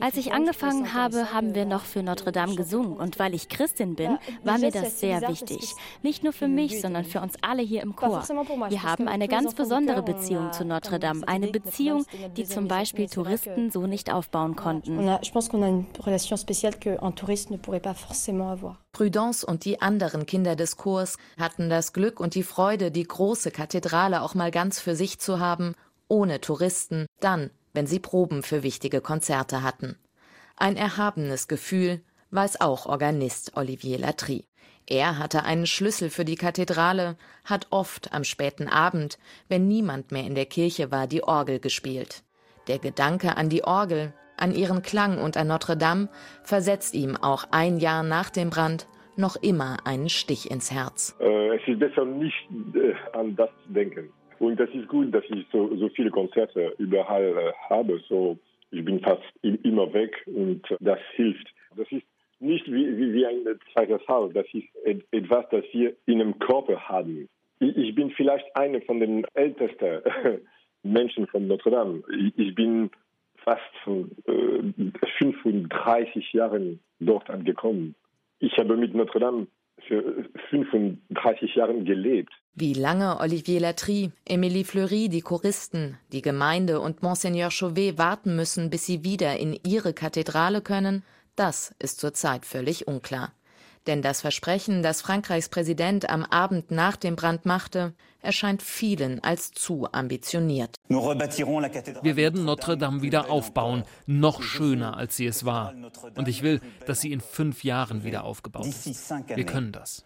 Als 0.00 0.16
ich 0.16 0.32
angefangen 0.32 0.94
habe, 0.94 1.32
haben 1.32 1.54
wir 1.54 1.64
noch 1.64 1.84
für 1.84 2.02
Notre 2.02 2.32
Dame 2.32 2.54
gesungen. 2.54 2.96
Und 2.96 3.18
weil 3.18 3.34
ich 3.34 3.48
Christin 3.48 3.94
bin, 3.94 4.18
war 4.44 4.58
mir 4.58 4.70
das 4.70 5.00
sehr 5.00 5.20
wichtig. 5.28 5.74
Nicht 6.02 6.24
nur 6.24 6.32
für 6.32 6.48
mich, 6.48 6.80
sondern 6.80 7.04
für 7.04 7.20
uns 7.20 7.34
alle 7.42 7.62
hier 7.62 7.82
im 7.82 7.94
Chor. 7.96 8.22
Wir 8.68 8.82
haben 8.82 9.08
eine 9.08 9.28
ganz 9.28 9.54
besondere 9.54 10.02
Beziehung 10.02 10.52
zu 10.52 10.64
Notre 10.64 10.98
Dame. 10.98 11.26
Eine 11.26 11.48
Beziehung, 11.48 12.04
die 12.36 12.44
zum 12.44 12.68
Beispiel 12.68 13.08
Touristen 13.08 13.70
so 13.70 13.86
nicht 13.86 14.12
aufbauen 14.12 14.56
konnten. 14.56 14.98
Prudence 18.92 19.44
und 19.44 19.64
die 19.64 19.82
anderen 19.82 20.26
Kinder 20.26 20.56
des 20.56 20.76
Chors 20.76 21.18
hatten 21.38 21.68
das 21.68 21.92
Glück 21.92 22.18
und 22.18 22.34
die 22.34 22.42
Freude, 22.42 22.90
die 22.90 23.04
große 23.04 23.50
Kathedrale 23.50 24.22
auch 24.22 24.34
mal 24.34 24.50
ganz 24.50 24.80
für 24.80 24.96
sich 24.96 25.18
zu 25.18 25.38
haben, 25.38 25.74
ohne 26.08 26.40
Touristen, 26.40 27.06
dann 27.20 27.50
wenn 27.76 27.86
sie 27.86 28.00
Proben 28.00 28.42
für 28.42 28.62
wichtige 28.62 29.00
Konzerte 29.00 29.62
hatten. 29.62 29.96
Ein 30.56 30.76
erhabenes 30.76 31.46
Gefühl 31.46 32.00
weiß 32.30 32.60
auch 32.60 32.86
Organist 32.86 33.56
Olivier 33.56 33.98
Latry. 33.98 34.46
Er 34.88 35.18
hatte 35.18 35.44
einen 35.44 35.66
Schlüssel 35.66 36.10
für 36.10 36.24
die 36.24 36.36
Kathedrale, 36.36 37.16
hat 37.44 37.66
oft 37.70 38.12
am 38.14 38.24
späten 38.24 38.68
Abend, 38.68 39.18
wenn 39.48 39.68
niemand 39.68 40.12
mehr 40.12 40.24
in 40.24 40.34
der 40.34 40.46
Kirche 40.46 40.90
war, 40.90 41.06
die 41.06 41.22
Orgel 41.22 41.60
gespielt. 41.60 42.22
Der 42.68 42.78
Gedanke 42.78 43.36
an 43.36 43.48
die 43.48 43.64
Orgel, 43.64 44.12
an 44.36 44.54
ihren 44.54 44.82
Klang 44.82 45.18
und 45.18 45.36
an 45.36 45.48
Notre 45.48 45.76
Dame 45.76 46.08
versetzt 46.42 46.94
ihm 46.94 47.16
auch 47.16 47.44
ein 47.50 47.78
Jahr 47.78 48.02
nach 48.02 48.30
dem 48.30 48.50
Brand 48.50 48.86
noch 49.16 49.36
immer 49.36 49.78
einen 49.84 50.08
Stich 50.08 50.50
ins 50.50 50.70
Herz. 50.70 51.16
Äh, 51.20 51.56
es 51.56 51.66
ist 51.66 51.78
besser 51.78 52.04
nicht 52.04 52.48
äh, 52.74 52.94
an 53.16 53.34
das 53.36 53.50
zu 53.66 53.72
denken. 53.72 54.12
Und 54.38 54.58
das 54.60 54.70
ist 54.70 54.88
gut, 54.88 55.14
dass 55.14 55.24
ich 55.28 55.46
so, 55.52 55.74
so 55.76 55.88
viele 55.90 56.10
Konzerte 56.10 56.74
überall 56.78 57.36
äh, 57.36 57.52
habe. 57.70 58.00
So, 58.08 58.38
ich 58.70 58.84
bin 58.84 59.00
fast 59.00 59.22
immer 59.42 59.92
weg 59.92 60.22
und 60.26 60.62
das 60.80 60.98
hilft. 61.14 61.48
Das 61.76 61.90
ist 61.90 62.04
nicht 62.40 62.66
wie, 62.66 62.96
wie, 62.96 63.12
wie 63.14 63.26
ein 63.26 63.44
zweites 63.72 64.06
Haus. 64.08 64.32
Das 64.34 64.46
ist 64.52 64.66
etwas, 65.12 65.46
das 65.50 65.64
wir 65.72 65.94
in 66.06 66.20
einem 66.20 66.38
Körper 66.38 66.88
haben. 66.88 67.28
Ich, 67.58 67.94
bin 67.94 68.10
vielleicht 68.10 68.54
einer 68.54 68.82
von 68.82 69.00
den 69.00 69.24
ältesten 69.34 70.02
Menschen 70.82 71.26
von 71.26 71.46
Notre 71.46 71.70
Dame. 71.70 72.02
Ich, 72.36 72.54
bin 72.54 72.90
fast 73.36 73.62
äh, 73.86 74.90
35 75.18 76.32
Jahren 76.34 76.80
dort 77.00 77.30
angekommen. 77.30 77.94
Ich 78.40 78.58
habe 78.58 78.76
mit 78.76 78.94
Notre 78.94 79.20
Dame 79.20 79.46
für 79.86 80.28
35 80.50 81.54
Jahren 81.54 81.84
gelebt. 81.84 82.32
Wie 82.54 82.72
lange 82.72 83.20
Olivier 83.20 83.60
Latry, 83.60 84.10
Emilie 84.26 84.64
Fleury, 84.64 85.08
die 85.08 85.20
Choristen, 85.20 85.98
die 86.12 86.22
Gemeinde 86.22 86.80
und 86.80 87.02
Monseigneur 87.02 87.50
Chauvet 87.50 87.98
warten 87.98 88.34
müssen, 88.34 88.70
bis 88.70 88.86
sie 88.86 89.04
wieder 89.04 89.36
in 89.38 89.58
ihre 89.66 89.92
Kathedrale 89.92 90.62
können, 90.62 91.02
das 91.36 91.74
ist 91.78 92.00
zurzeit 92.00 92.46
völlig 92.46 92.88
unklar. 92.88 93.32
Denn 93.86 94.02
das 94.02 94.20
Versprechen, 94.20 94.82
das 94.82 95.00
Frankreichs 95.00 95.48
Präsident 95.48 96.10
am 96.10 96.24
Abend 96.24 96.70
nach 96.70 96.96
dem 96.96 97.14
Brand 97.14 97.46
machte, 97.46 97.94
erscheint 98.20 98.62
vielen 98.62 99.22
als 99.22 99.52
zu 99.52 99.86
ambitioniert. 99.92 100.76
Wir 100.88 102.16
werden 102.16 102.44
Notre 102.44 102.76
Dame 102.76 103.02
wieder 103.02 103.30
aufbauen, 103.30 103.84
noch 104.06 104.42
schöner, 104.42 104.96
als 104.96 105.16
sie 105.16 105.26
es 105.26 105.44
war. 105.44 105.74
Und 106.16 106.26
ich 106.26 106.42
will, 106.42 106.60
dass 106.86 107.00
sie 107.00 107.12
in 107.12 107.20
fünf 107.20 107.62
Jahren 107.62 108.02
wieder 108.02 108.24
aufgebaut 108.24 108.66
ist. 108.66 109.10
Wir 109.28 109.46
können 109.46 109.70
das. 109.70 110.04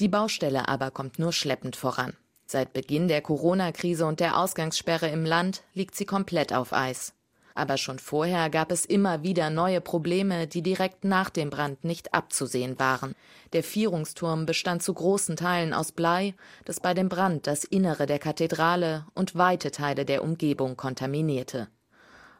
Die 0.00 0.08
Baustelle 0.08 0.68
aber 0.68 0.90
kommt 0.90 1.18
nur 1.18 1.32
schleppend 1.32 1.76
voran. 1.76 2.14
Seit 2.46 2.72
Beginn 2.72 3.08
der 3.08 3.20
Corona-Krise 3.20 4.06
und 4.06 4.20
der 4.20 4.38
Ausgangssperre 4.38 5.08
im 5.08 5.26
Land 5.26 5.64
liegt 5.74 5.94
sie 5.94 6.06
komplett 6.06 6.54
auf 6.54 6.72
Eis. 6.72 7.12
Aber 7.58 7.76
schon 7.76 7.98
vorher 7.98 8.50
gab 8.50 8.70
es 8.70 8.84
immer 8.84 9.24
wieder 9.24 9.50
neue 9.50 9.80
Probleme, 9.80 10.46
die 10.46 10.62
direkt 10.62 11.02
nach 11.02 11.28
dem 11.28 11.50
Brand 11.50 11.82
nicht 11.82 12.14
abzusehen 12.14 12.78
waren. 12.78 13.16
Der 13.52 13.64
Vierungsturm 13.64 14.46
bestand 14.46 14.80
zu 14.80 14.94
großen 14.94 15.34
Teilen 15.34 15.74
aus 15.74 15.90
Blei, 15.90 16.36
das 16.66 16.78
bei 16.78 16.94
dem 16.94 17.08
Brand 17.08 17.48
das 17.48 17.64
Innere 17.64 18.06
der 18.06 18.20
Kathedrale 18.20 19.06
und 19.12 19.34
weite 19.34 19.72
Teile 19.72 20.04
der 20.04 20.22
Umgebung 20.22 20.76
kontaminierte. 20.76 21.66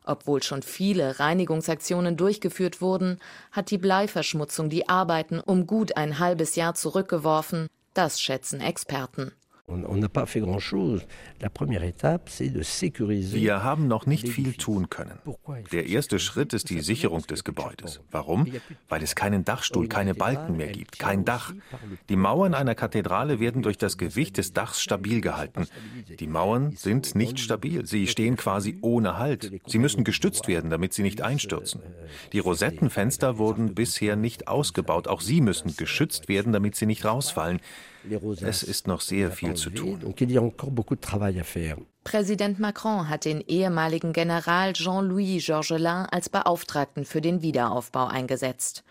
Obwohl 0.05 0.41
schon 0.45 0.63
viele 0.63 1.19
Reinigungsaktionen 1.19 2.17
durchgeführt 2.17 2.81
wurden, 2.81 3.19
hat 3.51 3.73
die 3.73 3.79
Bleiverschmutzung 3.79 4.71
die 4.71 4.89
Arbeiten 4.89 5.41
um 5.41 5.67
gut 5.67 5.97
ein 5.97 6.21
halbes 6.21 6.55
Jahr 6.55 6.75
zurückgeworfen, 6.75 7.67
das 7.93 8.21
schätzen 8.21 8.61
Experten. 8.61 9.33
Wir 13.35 13.63
haben 13.63 13.87
noch 13.87 14.07
nicht 14.07 14.29
viel 14.29 14.55
tun 14.55 14.89
können. 14.89 15.19
Der 15.73 15.87
erste 15.87 16.19
Schritt 16.19 16.55
ist 16.55 16.71
die 16.71 16.81
Sicherung 16.81 17.27
des 17.27 17.45
Gebäudes. 17.45 18.01
Warum? 18.11 18.47
Weil 18.89 19.03
es 19.03 19.15
keinen 19.15 19.45
Dachstuhl, 19.45 19.87
keine 19.87 20.15
Balken 20.15 20.57
mehr 20.57 20.69
gibt, 20.69 20.99
kein 20.99 21.25
Dach. 21.25 21.53
Die 22.09 22.17
Mauern 22.17 22.55
einer 22.55 22.75
Kathedrale 22.75 23.41
werden 23.41 23.63
durch 23.63 23.77
das 23.77 23.99
Gewicht 23.99 24.39
des 24.39 24.55
Dachs 24.55 24.81
stabil 24.81 25.21
gehalten. 25.21 25.67
Die 26.19 26.27
Mauern 26.27 26.73
sind 26.73 27.15
nicht 27.15 27.39
stabil, 27.39 27.85
sie 27.85 28.07
stehen 28.07 28.37
quasi 28.37 28.79
ohne 28.81 29.19
Halt. 29.19 29.53
Sie 29.67 29.79
müssen 29.79 30.03
gestützt 30.03 30.49
werden, 30.49 30.71
damit 30.71 30.95
sie 30.95 31.03
nicht 31.03 31.21
einstürzen. 31.21 31.83
Die 32.33 32.39
Rosettenfenster 32.39 33.37
wurden 33.37 33.75
bisher 33.75 34.17
nicht 34.17 34.49
ausgebaut, 34.49 35.09
auch 35.09 35.21
sie 35.21 35.43
müssen 35.43 35.77
geschützt 35.77 36.29
werden, 36.29 36.53
damit 36.55 36.75
sie 36.75 36.87
nicht 36.87 37.05
rausfallen. 37.05 37.61
Es 38.43 38.63
ist 38.63 38.87
noch 38.87 39.01
sehr 39.01 39.31
viel 39.31 39.55
zu 39.55 39.71
tun. 39.71 40.15
Präsident 42.05 42.59
Macron 42.59 43.09
hat 43.09 43.25
den 43.25 43.41
ehemaligen 43.43 44.13
General 44.13 44.73
Jean-Louis 44.73 45.45
Georgelin 45.45 46.07
als 46.11 46.29
Beauftragten 46.29 47.05
für 47.05 47.21
den 47.21 47.43
Wiederaufbau 47.43 48.07
eingesetzt. 48.07 48.85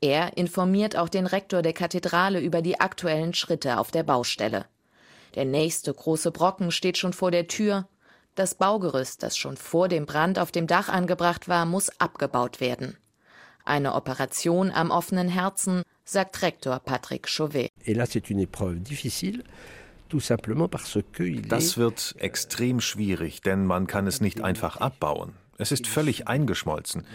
Er 0.00 0.36
informiert 0.36 0.96
auch 0.96 1.08
den 1.08 1.26
Rektor 1.26 1.62
der 1.62 1.72
Kathedrale 1.72 2.40
über 2.40 2.60
die 2.60 2.80
aktuellen 2.80 3.34
Schritte 3.34 3.78
auf 3.78 3.90
der 3.90 4.02
Baustelle. 4.02 4.66
Der 5.34 5.44
nächste 5.44 5.92
große 5.92 6.30
Brocken 6.30 6.70
steht 6.70 6.98
schon 6.98 7.12
vor 7.12 7.30
der 7.30 7.46
Tür. 7.46 7.88
Das 8.34 8.54
Baugerüst, 8.54 9.22
das 9.22 9.36
schon 9.36 9.56
vor 9.56 9.88
dem 9.88 10.06
Brand 10.06 10.38
auf 10.38 10.52
dem 10.52 10.66
Dach 10.66 10.88
angebracht 10.88 11.48
war, 11.48 11.64
muss 11.64 11.90
abgebaut 12.00 12.60
werden. 12.60 12.96
Eine 13.64 13.94
Operation 13.94 14.70
am 14.70 14.90
offenen 14.90 15.28
Herzen, 15.28 15.82
sagt 16.08 16.40
Rektor 16.42 16.78
Patrick 16.78 17.28
Chauvet. 17.28 17.70
Das 21.48 21.76
wird 21.76 22.14
extrem 22.18 22.80
schwierig, 22.80 23.40
denn 23.40 23.66
man 23.66 23.86
kann 23.86 24.06
es 24.06 24.20
nicht 24.20 24.40
einfach 24.40 24.76
abbauen. 24.76 25.32
Es 25.58 25.72
ist 25.72 25.86
völlig 25.86 26.28
eingeschmolzen. 26.28 27.06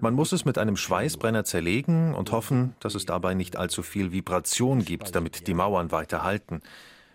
Man 0.00 0.14
muss 0.14 0.32
es 0.32 0.44
mit 0.44 0.56
einem 0.58 0.76
Schweißbrenner 0.76 1.44
zerlegen 1.44 2.14
und 2.14 2.32
hoffen, 2.32 2.74
dass 2.80 2.94
es 2.94 3.04
dabei 3.04 3.34
nicht 3.34 3.56
allzu 3.56 3.82
viel 3.82 4.12
Vibration 4.12 4.84
gibt, 4.84 5.14
damit 5.14 5.46
die 5.46 5.54
Mauern 5.54 5.90
weiter 5.90 6.22
halten. 6.22 6.62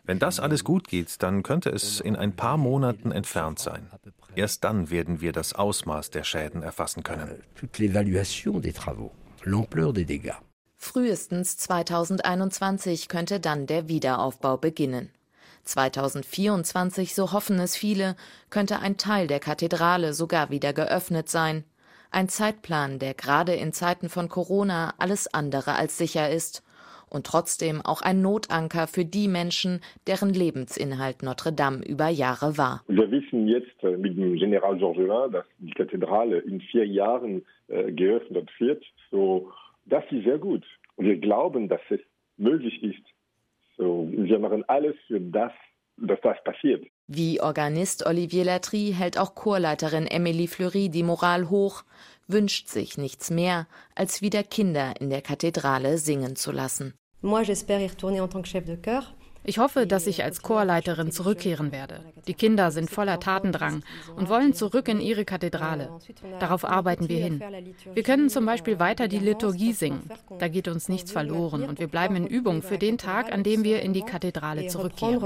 Wenn 0.04 0.20
das 0.20 0.40
alles 0.40 0.64
gut 0.64 0.88
geht, 0.88 1.24
dann 1.24 1.42
könnte 1.42 1.70
es 1.70 2.00
in 2.00 2.16
ein 2.16 2.36
paar 2.36 2.58
Monaten 2.58 3.12
entfernt 3.12 3.58
sein. 3.58 3.90
Erst 4.36 4.64
dann 4.64 4.92
werden 4.92 5.22
wir 5.22 5.32
das 5.32 5.54
Ausmaß 5.54 6.12
der 6.12 6.24
Schäden 6.24 6.62
erfassen 6.62 7.02
können. 7.02 7.42
Frühestens 10.86 11.58
2021 11.58 13.10
könnte 13.10 13.40
dann 13.40 13.66
der 13.66 13.90
Wiederaufbau 13.90 14.56
beginnen. 14.56 15.10
2024, 15.64 17.16
so 17.16 17.34
hoffen 17.34 17.60
es 17.60 17.76
viele, 17.76 18.16
könnte 18.52 18.80
ein 18.80 18.96
Teil 18.96 19.26
der 19.26 19.40
Kathedrale 19.40 20.14
sogar 20.14 20.52
wieder 20.52 20.74
geöffnet 20.74 21.28
sein. 21.28 21.64
Ein 22.12 22.30
Zeitplan, 22.30 23.00
der 23.00 23.16
gerade 23.16 23.56
in 23.56 23.74
Zeiten 23.74 24.10
von 24.10 24.30
Corona 24.30 24.94
alles 25.00 25.28
andere 25.34 25.74
als 25.74 25.98
sicher 25.98 26.30
ist 26.30 26.64
und 27.10 27.26
trotzdem 27.26 27.82
auch 27.82 28.04
ein 28.04 28.22
Notanker 28.22 28.86
für 28.86 29.06
die 29.06 29.28
Menschen, 29.28 29.82
deren 30.06 30.30
Lebensinhalt 30.30 31.24
Notre 31.24 31.52
Dame 31.52 31.84
über 31.84 32.10
Jahre 32.10 32.60
war. 32.60 32.84
Wir 32.88 33.10
wissen 33.10 33.48
jetzt 33.48 33.84
äh, 33.84 33.98
mit 33.98 34.16
dem 34.18 34.36
General 34.36 34.78
Georgelin, 34.78 35.32
dass 35.32 35.46
die 35.58 35.72
Kathedrale 35.72 36.40
in 36.40 36.62
vier 36.62 36.86
Jahren 36.86 37.44
äh, 37.70 37.92
geöffnet 37.92 38.50
wird. 38.60 38.84
So, 39.12 39.52
das 39.86 40.04
ist 40.12 40.24
sehr 40.24 40.38
gut. 40.38 40.66
Und 40.96 41.06
wir 41.06 41.18
glauben, 41.18 41.68
dass 41.68 41.82
es 41.90 42.00
möglich 42.38 42.82
ist. 42.84 43.06
So, 43.78 44.08
wir 44.12 44.40
machen 44.40 44.64
alles 44.68 44.96
für 45.08 45.20
das, 45.20 45.52
dass 45.98 46.20
das 46.22 46.38
passiert. 46.44 46.86
Wie 47.08 47.42
Organist 47.42 48.06
Olivier 48.06 48.46
Latry 48.46 48.94
hält 48.98 49.18
auch 49.20 49.36
Chorleiterin 49.36 50.08
Emilie 50.08 50.48
Fleury 50.48 50.90
die 50.90 51.04
Moral 51.04 51.50
hoch, 51.50 51.84
wünscht 52.28 52.68
sich 52.68 52.98
nichts 52.98 53.30
mehr, 53.30 53.68
als 53.94 54.22
wieder 54.22 54.44
Kinder 54.44 54.94
in 55.00 55.10
der 55.10 55.22
Kathedrale 55.22 55.98
singen 55.98 56.36
zu 56.36 56.52
lassen. 56.52 56.94
Ich 59.46 59.60
hoffe, 59.60 59.86
dass 59.86 60.08
ich 60.08 60.24
als 60.24 60.42
Chorleiterin 60.42 61.12
zurückkehren 61.12 61.72
werde. 61.72 62.00
Die 62.28 62.34
Kinder 62.34 62.72
sind 62.72 62.90
voller 62.90 63.20
Tatendrang 63.20 63.84
und 64.16 64.30
wollen 64.30 64.54
zurück 64.54 64.88
in 64.88 65.00
ihre 65.00 65.26
Kathedrale. 65.26 65.90
Darauf 66.40 66.66
arbeiten 66.66 67.10
wir 67.10 67.20
hin. 67.20 67.44
Wir 67.94 68.04
können 68.04 68.30
zum 68.30 68.46
Beispiel 68.46 68.80
weiter 68.80 69.08
die 69.08 69.20
Liturgie 69.20 69.74
singen. 69.74 70.10
Da 70.40 70.48
geht 70.48 70.68
uns 70.68 70.90
nichts 70.90 71.12
verloren 71.12 71.64
und 71.64 71.80
wir 71.80 71.88
bleiben 71.88 72.16
in 72.16 72.28
Übung 72.28 72.62
für 72.62 72.78
den 72.78 72.98
Tag, 72.98 73.32
an 73.32 73.44
dem 73.44 73.64
wir 73.64 73.82
in 73.82 73.94
die 73.94 74.02
Kathedrale 74.02 74.68
zurückkehren. 74.68 75.22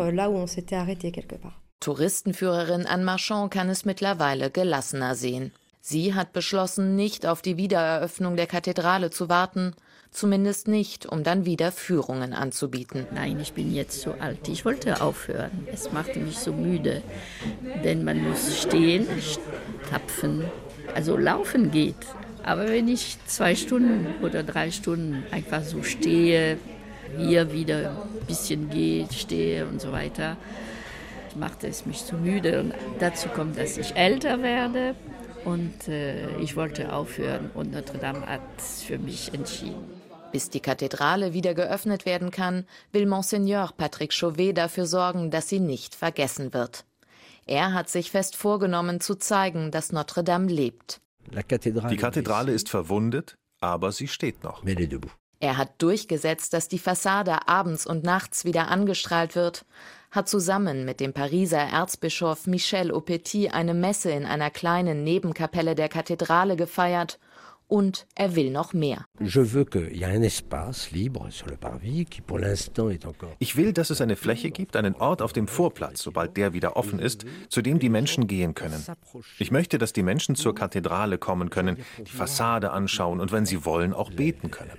Touristenführerin 1.80 2.86
Anne 2.86 3.06
Marchand 3.06 3.52
kann 3.52 3.70
es 3.70 3.86
mittlerweile 3.86 4.52
gelassener 4.52 5.16
sehen. 5.16 5.54
Sie 5.80 6.14
hat 6.14 6.34
beschlossen, 6.34 6.96
nicht 6.96 7.26
auf 7.26 7.42
die 7.42 7.56
Wiedereröffnung 7.56 8.36
der 8.36 8.48
Kathedrale 8.48 9.12
zu 9.12 9.30
warten, 9.30 9.74
zumindest 10.12 10.68
nicht, 10.68 11.06
um 11.06 11.24
dann 11.24 11.46
wieder 11.46 11.72
Führungen 11.72 12.34
anzubieten. 12.34 13.06
Nein, 13.14 13.40
ich 13.40 13.54
bin 13.54 13.74
jetzt 13.74 14.02
zu 14.02 14.20
alt. 14.20 14.48
Ich 14.48 14.66
wollte 14.66 15.02
aufhören. 15.02 15.68
Es 15.72 15.92
machte 15.92 16.20
mich 16.20 16.38
so 16.38 16.54
müde, 16.54 17.02
denn 17.84 18.04
man 18.04 18.24
muss 18.28 18.62
stehen, 18.62 19.08
tapfen, 19.90 20.44
also 20.96 21.18
laufen 21.18 21.72
geht. 21.72 21.96
Aber 22.44 22.68
wenn 22.68 22.88
ich 22.88 23.18
zwei 23.26 23.56
Stunden 23.56 24.08
oder 24.24 24.44
drei 24.44 24.72
Stunden 24.72 25.24
einfach 25.32 25.64
so 25.64 25.84
stehe, 25.84 26.58
hier 27.18 27.52
wieder 27.52 27.92
ein 27.92 28.26
bisschen 28.28 28.70
gehe, 28.70 29.08
stehe 29.12 29.66
und 29.66 29.82
so 29.82 29.92
weiter, 29.92 30.38
machte 31.36 31.68
es 31.68 31.86
mich 31.86 32.06
zu 32.06 32.16
müde. 32.16 32.62
Und 32.62 32.74
dazu 33.00 33.30
kommt, 33.30 33.58
dass 33.58 33.78
ich 33.78 33.96
älter 33.96 34.42
werde 34.42 34.96
und 35.46 35.88
äh, 35.88 36.38
ich 36.40 36.56
wollte 36.56 36.94
aufhören 36.94 37.50
und 37.54 37.72
Notre 37.72 37.98
Dame 37.98 38.26
hat 38.26 38.42
für 38.62 38.98
mich 38.98 39.34
entschieden. 39.34 39.99
Bis 40.32 40.50
die 40.50 40.60
Kathedrale 40.60 41.34
wieder 41.34 41.56
geöffnet 41.56 42.06
werden 42.06 42.30
kann, 42.30 42.66
will 42.92 43.08
Monseigneur 43.08 43.72
Patrick 43.76 44.14
Chauvet 44.14 44.58
dafür 44.58 44.86
sorgen, 44.86 45.32
dass 45.32 45.50
sie 45.50 45.60
nicht 45.60 45.96
vergessen 45.96 46.54
wird. 46.54 46.86
Er 47.48 47.74
hat 47.74 47.90
sich 47.90 48.12
fest 48.12 48.36
vorgenommen 48.36 49.02
zu 49.02 49.16
zeigen, 49.16 49.72
dass 49.72 49.92
Notre 49.92 50.24
Dame 50.24 50.52
lebt. 50.52 51.02
Die 51.32 51.98
Kathedrale 51.98 52.52
ist 52.52 52.70
verwundet, 52.70 53.38
aber 53.60 53.92
sie 53.92 54.08
steht 54.08 54.44
noch. 54.44 54.64
Er 55.42 55.58
hat 55.58 55.82
durchgesetzt, 55.82 56.54
dass 56.54 56.68
die 56.68 56.80
Fassade 56.80 57.48
abends 57.48 57.88
und 57.88 58.04
nachts 58.04 58.46
wieder 58.46 58.68
angestrahlt 58.68 59.36
wird, 59.36 59.66
hat 60.12 60.28
zusammen 60.28 60.86
mit 60.86 61.00
dem 61.00 61.14
Pariser 61.14 61.60
Erzbischof 61.60 62.46
Michel 62.46 62.92
Aupetit 62.92 63.54
eine 63.54 63.74
Messe 63.74 64.12
in 64.12 64.26
einer 64.26 64.52
kleinen 64.52 65.04
Nebenkapelle 65.04 65.76
der 65.76 65.90
Kathedrale 65.90 66.56
gefeiert 66.56 67.20
und 67.70 68.08
er 68.16 68.36
will 68.36 68.50
noch 68.52 68.74
mehr. 68.74 69.06
Ich 73.40 73.56
will, 73.56 73.74
dass 73.74 73.90
es 73.90 74.02
eine 74.02 74.16
Fläche 74.16 74.52
gibt, 74.52 74.76
einen 74.76 74.96
Ort 74.96 75.22
auf 75.22 75.32
dem 75.32 75.48
Vorplatz, 75.48 76.02
sobald 76.02 76.36
der 76.36 76.54
wieder 76.54 76.76
offen 76.76 77.00
ist, 77.00 77.26
zu 77.48 77.62
dem 77.62 77.80
die 77.80 77.90
Menschen 77.90 78.28
gehen 78.28 78.56
können. 78.56 78.84
Ich 79.38 79.52
möchte, 79.52 79.78
dass 79.78 79.94
die 79.94 80.04
Menschen 80.04 80.36
zur 80.36 80.56
Kathedrale 80.56 81.18
kommen 81.18 81.50
können, 81.50 81.78
die 82.00 82.12
Fassade 82.12 82.72
anschauen 82.72 83.22
und 83.22 83.32
wenn 83.32 83.46
sie 83.46 83.64
wollen, 83.64 83.94
auch 83.94 84.12
beten 84.12 84.52
können. 84.52 84.72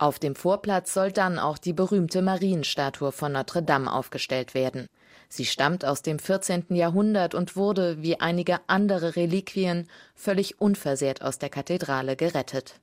Auf 0.00 0.18
dem 0.20 0.36
Vorplatz 0.36 0.94
soll 0.94 1.10
dann 1.10 1.38
auch 1.38 1.58
die 1.58 1.72
berühmte 1.72 2.22
Marienstatue 2.22 3.10
von 3.12 3.32
Notre 3.32 3.62
Dame 3.62 3.92
aufgestellt 3.92 4.54
werden. 4.54 4.86
Sie 5.28 5.44
stammt 5.44 5.84
aus 5.84 6.02
dem 6.02 6.18
14. 6.18 6.64
Jahrhundert 6.70 7.34
und 7.34 7.54
wurde, 7.54 8.02
wie 8.02 8.18
einige 8.18 8.60
andere 8.66 9.16
Reliquien, 9.16 9.86
völlig 10.14 10.60
unversehrt 10.60 11.22
aus 11.22 11.38
der 11.38 11.50
Kathedrale 11.50 12.16
gerettet. 12.16 12.80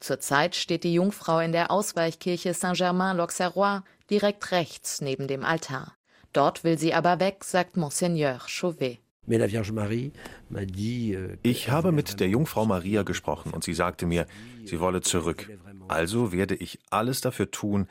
Zurzeit 0.00 0.56
steht 0.56 0.84
die 0.84 0.94
Jungfrau 0.94 1.38
in 1.38 1.52
der 1.52 1.70
Ausweichkirche 1.70 2.54
Saint-Germain-l'Auxerrois 2.54 3.82
direkt 4.10 4.50
rechts 4.50 5.00
neben 5.00 5.28
dem 5.28 5.44
Altar. 5.44 5.94
Dort 6.32 6.64
will 6.64 6.78
sie 6.78 6.94
aber 6.94 7.20
weg, 7.20 7.44
sagt 7.44 7.76
Monseigneur 7.76 8.40
Chauvet. 8.48 8.98
Euh, 9.28 11.36
ich 11.42 11.70
habe 11.70 11.92
mit 11.92 12.18
der 12.18 12.28
Jungfrau 12.28 12.66
Maria 12.66 13.04
gesprochen 13.04 13.52
und 13.52 13.62
sie 13.62 13.74
sagte 13.74 14.06
mir, 14.06 14.26
sie 14.64 14.80
wolle 14.80 15.02
zurück. 15.02 15.48
Also 15.86 16.32
werde 16.32 16.56
ich 16.56 16.80
alles 16.90 17.20
dafür 17.20 17.50
tun, 17.50 17.86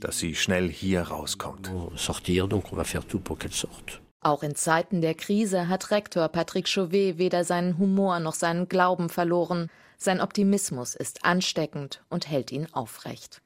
dass 0.00 0.18
sie 0.18 0.34
schnell 0.34 0.68
hier 0.68 1.02
rauskommt. 1.02 1.70
Auch 4.20 4.42
in 4.42 4.54
Zeiten 4.54 5.00
der 5.00 5.14
Krise 5.14 5.68
hat 5.68 5.90
Rektor 5.90 6.28
Patrick 6.28 6.68
Chauvet 6.68 7.18
weder 7.18 7.44
seinen 7.44 7.78
Humor 7.78 8.18
noch 8.20 8.34
seinen 8.34 8.68
Glauben 8.68 9.08
verloren. 9.08 9.70
Sein 9.98 10.20
Optimismus 10.20 10.94
ist 10.94 11.24
ansteckend 11.24 12.02
und 12.08 12.28
hält 12.28 12.50
ihn 12.52 12.66
aufrecht. 12.72 13.40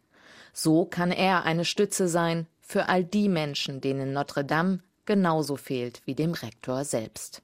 So 0.52 0.84
kann 0.84 1.12
er 1.12 1.44
eine 1.44 1.64
Stütze 1.64 2.08
sein 2.08 2.46
für 2.60 2.88
all 2.88 3.04
die 3.04 3.28
Menschen, 3.28 3.80
denen 3.80 4.12
Notre 4.12 4.44
Dame 4.44 4.80
genauso 5.04 5.56
fehlt 5.56 6.02
wie 6.06 6.14
dem 6.14 6.32
Rektor 6.32 6.84
selbst. 6.84 7.42